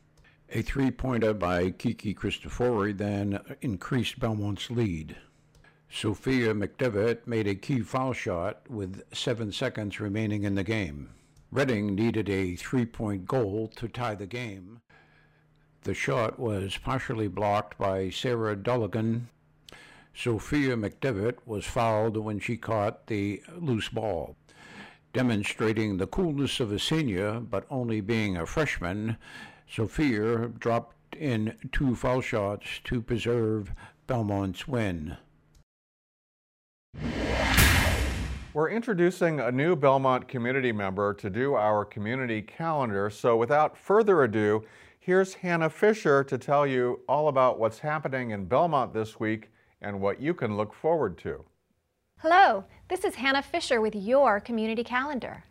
A 0.51 0.61
three-pointer 0.61 1.33
by 1.33 1.71
Kiki 1.71 2.13
Cristofori 2.15 2.97
then 2.97 3.41
increased 3.59 4.21
Belmont's 4.21 4.71
lead. 4.71 5.17
Sophia 5.91 6.53
McDevitt 6.53 7.25
made 7.25 7.47
a 7.47 7.55
key 7.55 7.79
foul 7.79 8.13
shot 8.13 8.61
with 8.69 9.01
seven 9.11 9.51
seconds 9.51 9.99
remaining 9.99 10.43
in 10.43 10.53
the 10.53 10.63
game. 10.63 11.09
Reading 11.51 11.95
needed 11.95 12.29
a 12.29 12.55
three-point 12.55 13.25
goal 13.25 13.71
to 13.75 13.87
tie 13.87 14.13
the 14.13 14.27
game. 14.27 14.81
The 15.81 15.95
shot 15.95 16.37
was 16.37 16.77
partially 16.77 17.27
blocked 17.27 17.79
by 17.79 18.11
Sarah 18.11 18.55
Dulligan. 18.55 19.29
Sophia 20.13 20.75
McDevitt 20.75 21.37
was 21.45 21.65
fouled 21.65 22.17
when 22.17 22.39
she 22.39 22.55
caught 22.55 23.07
the 23.07 23.41
loose 23.57 23.89
ball. 23.89 24.35
Demonstrating 25.11 25.97
the 25.97 26.07
coolness 26.07 26.59
of 26.59 26.71
a 26.71 26.77
senior, 26.77 27.39
but 27.39 27.65
only 27.71 27.99
being 27.99 28.37
a 28.37 28.45
freshman, 28.45 29.17
Sophia 29.67 30.49
dropped 30.49 31.15
in 31.15 31.57
two 31.71 31.95
foul 31.95 32.21
shots 32.21 32.79
to 32.83 33.01
preserve 33.01 33.71
Belmont's 34.05 34.67
win. 34.67 35.17
We're 38.51 38.71
introducing 38.71 39.39
a 39.39 39.51
new 39.51 39.75
Belmont 39.75 40.27
community 40.27 40.71
member 40.71 41.13
to 41.13 41.29
do 41.29 41.53
our 41.53 41.85
community 41.85 42.41
calendar, 42.41 43.11
so 43.11 43.37
without 43.37 43.77
further 43.77 44.23
ado, 44.23 44.63
here's 44.99 45.35
Hannah 45.35 45.69
Fisher 45.69 46.23
to 46.23 46.35
tell 46.39 46.65
you 46.65 47.01
all 47.07 47.27
about 47.27 47.59
what's 47.59 47.77
happening 47.77 48.31
in 48.31 48.45
Belmont 48.45 48.91
this 48.91 49.19
week 49.19 49.51
and 49.81 50.01
what 50.01 50.19
you 50.19 50.33
can 50.33 50.57
look 50.57 50.73
forward 50.73 51.15
to. 51.19 51.45
Hello, 52.17 52.65
this 52.87 53.03
is 53.03 53.13
Hannah 53.15 53.43
Fisher 53.43 53.79
with 53.81 53.93
your 53.93 54.39
community 54.39 54.83
calendar. 54.83 55.43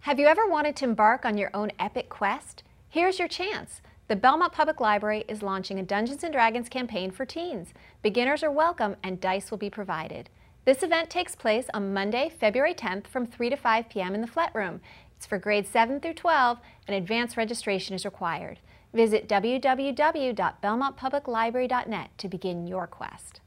Have 0.00 0.18
you 0.18 0.26
ever 0.26 0.48
wanted 0.48 0.74
to 0.76 0.86
embark 0.86 1.24
on 1.24 1.38
your 1.38 1.52
own 1.54 1.70
epic 1.78 2.08
quest? 2.08 2.64
Here's 2.88 3.20
your 3.20 3.28
chance. 3.28 3.80
The 4.08 4.16
Belmont 4.16 4.52
Public 4.52 4.80
Library 4.80 5.24
is 5.28 5.44
launching 5.44 5.78
a 5.78 5.84
Dungeons 5.84 6.24
& 6.28 6.32
Dragons 6.32 6.68
campaign 6.68 7.12
for 7.12 7.24
teens. 7.24 7.68
Beginners 8.02 8.42
are 8.42 8.50
welcome 8.50 8.96
and 9.04 9.20
dice 9.20 9.52
will 9.52 9.58
be 9.58 9.70
provided. 9.70 10.30
This 10.68 10.82
event 10.82 11.08
takes 11.08 11.34
place 11.34 11.64
on 11.72 11.94
Monday, 11.94 12.28
February 12.28 12.74
10th 12.74 13.06
from 13.06 13.24
3 13.24 13.48
to 13.48 13.56
5 13.56 13.88
p.m. 13.88 14.14
in 14.14 14.20
the 14.20 14.26
Flett 14.26 14.54
Room. 14.54 14.82
It's 15.16 15.24
for 15.24 15.38
grades 15.38 15.70
7 15.70 15.98
through 15.98 16.12
12 16.12 16.58
and 16.86 16.94
advanced 16.94 17.38
registration 17.38 17.94
is 17.94 18.04
required. 18.04 18.58
Visit 18.92 19.30
www.belmontpubliclibrary.net 19.30 22.10
to 22.18 22.28
begin 22.28 22.66
your 22.66 22.86
quest. 22.86 23.40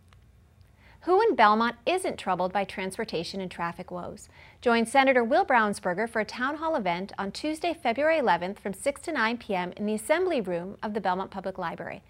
Who 1.02 1.22
in 1.22 1.36
Belmont 1.36 1.76
isn't 1.86 2.18
troubled 2.18 2.52
by 2.52 2.64
transportation 2.64 3.40
and 3.40 3.52
traffic 3.52 3.92
woes? 3.92 4.28
Join 4.60 4.88
Senator 4.88 5.24
Will 5.24 5.46
Brownsberger 5.46 6.10
for 6.10 6.22
a 6.22 6.26
town 6.26 6.56
hall 6.56 6.76
event 6.76 7.12
on 7.20 7.32
Tuesday, 7.32 7.76
February 7.76 8.20
11th 8.20 8.58
from 8.58 8.74
6 8.74 9.00
to 9.02 9.12
9 9.12 9.38
p.m. 9.38 9.74
in 9.78 9.86
the 9.86 9.94
Assembly 9.94 10.42
Room 10.42 10.76
of 10.82 10.96
the 10.96 11.02
Belmont 11.02 11.30
Public 11.30 11.60
Library. 11.60 12.02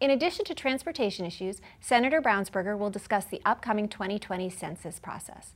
In 0.00 0.10
addition 0.10 0.44
to 0.44 0.54
transportation 0.54 1.26
issues, 1.26 1.60
Senator 1.80 2.22
Brownsberger 2.22 2.78
will 2.78 2.90
discuss 2.90 3.24
the 3.24 3.42
upcoming 3.44 3.88
2020 3.88 4.48
census 4.48 5.00
process. 5.00 5.54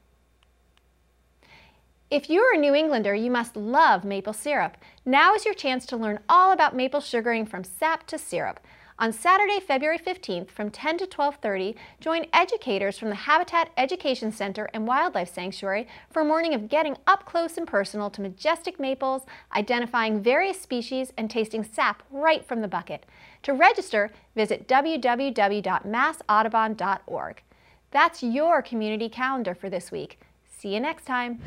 If 2.10 2.30
you're 2.30 2.54
a 2.54 2.58
New 2.58 2.76
Englander, 2.76 3.16
you 3.16 3.32
must 3.32 3.56
love 3.56 4.04
maple 4.04 4.34
syrup. 4.34 4.76
Now 5.06 5.34
is 5.34 5.46
your 5.46 5.54
chance 5.54 5.86
to 5.86 5.96
learn 5.96 6.20
all 6.28 6.52
about 6.52 6.76
maple 6.76 7.00
sugaring 7.00 7.46
from 7.46 7.64
sap 7.64 8.06
to 8.08 8.18
syrup. 8.18 8.60
On 9.02 9.12
Saturday, 9.12 9.60
February 9.60 9.98
15th 9.98 10.50
from 10.52 10.70
10 10.70 11.00
to 11.00 11.08
12:30, 11.08 11.76
join 12.00 12.28
educators 12.34 13.00
from 13.00 13.10
the 13.10 13.16
Habitat 13.16 13.72
Education 13.76 14.32
Center 14.32 14.70
and 14.76 14.86
Wildlife 14.86 15.34
Sanctuary 15.34 15.88
for 16.12 16.22
a 16.22 16.26
morning 16.26 16.54
of 16.54 16.70
getting 16.70 16.96
up 17.08 17.26
close 17.26 17.58
and 17.58 17.66
personal 17.66 18.12
to 18.12 18.22
majestic 18.22 18.80
maples, 18.80 19.26
identifying 19.56 20.22
various 20.22 20.62
species, 20.62 21.14
and 21.18 21.32
tasting 21.32 21.64
sap 21.64 22.04
right 22.12 22.46
from 22.46 22.62
the 22.62 22.68
bucket. 22.68 23.08
To 23.42 23.54
register, 23.54 24.12
visit 24.36 24.68
www.massaudubon.org. 24.68 27.44
That's 27.90 28.22
your 28.22 28.62
community 28.62 29.10
calendar 29.10 29.56
for 29.56 29.72
this 29.72 29.92
week. 29.92 30.20
See 30.46 30.76
you 30.76 30.80
next 30.80 31.06
time. 31.06 31.42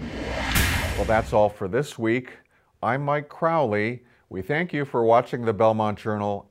Well, 0.96 1.04
that's 1.04 1.32
all 1.32 1.50
for 1.50 1.68
this 1.68 1.96
week. 1.96 2.32
I'm 2.82 3.04
Mike 3.04 3.28
Crowley. 3.28 4.02
We 4.28 4.42
thank 4.42 4.72
you 4.72 4.84
for 4.84 5.04
watching 5.04 5.44
the 5.44 5.52
Belmont 5.52 6.00
Journal, 6.00 6.50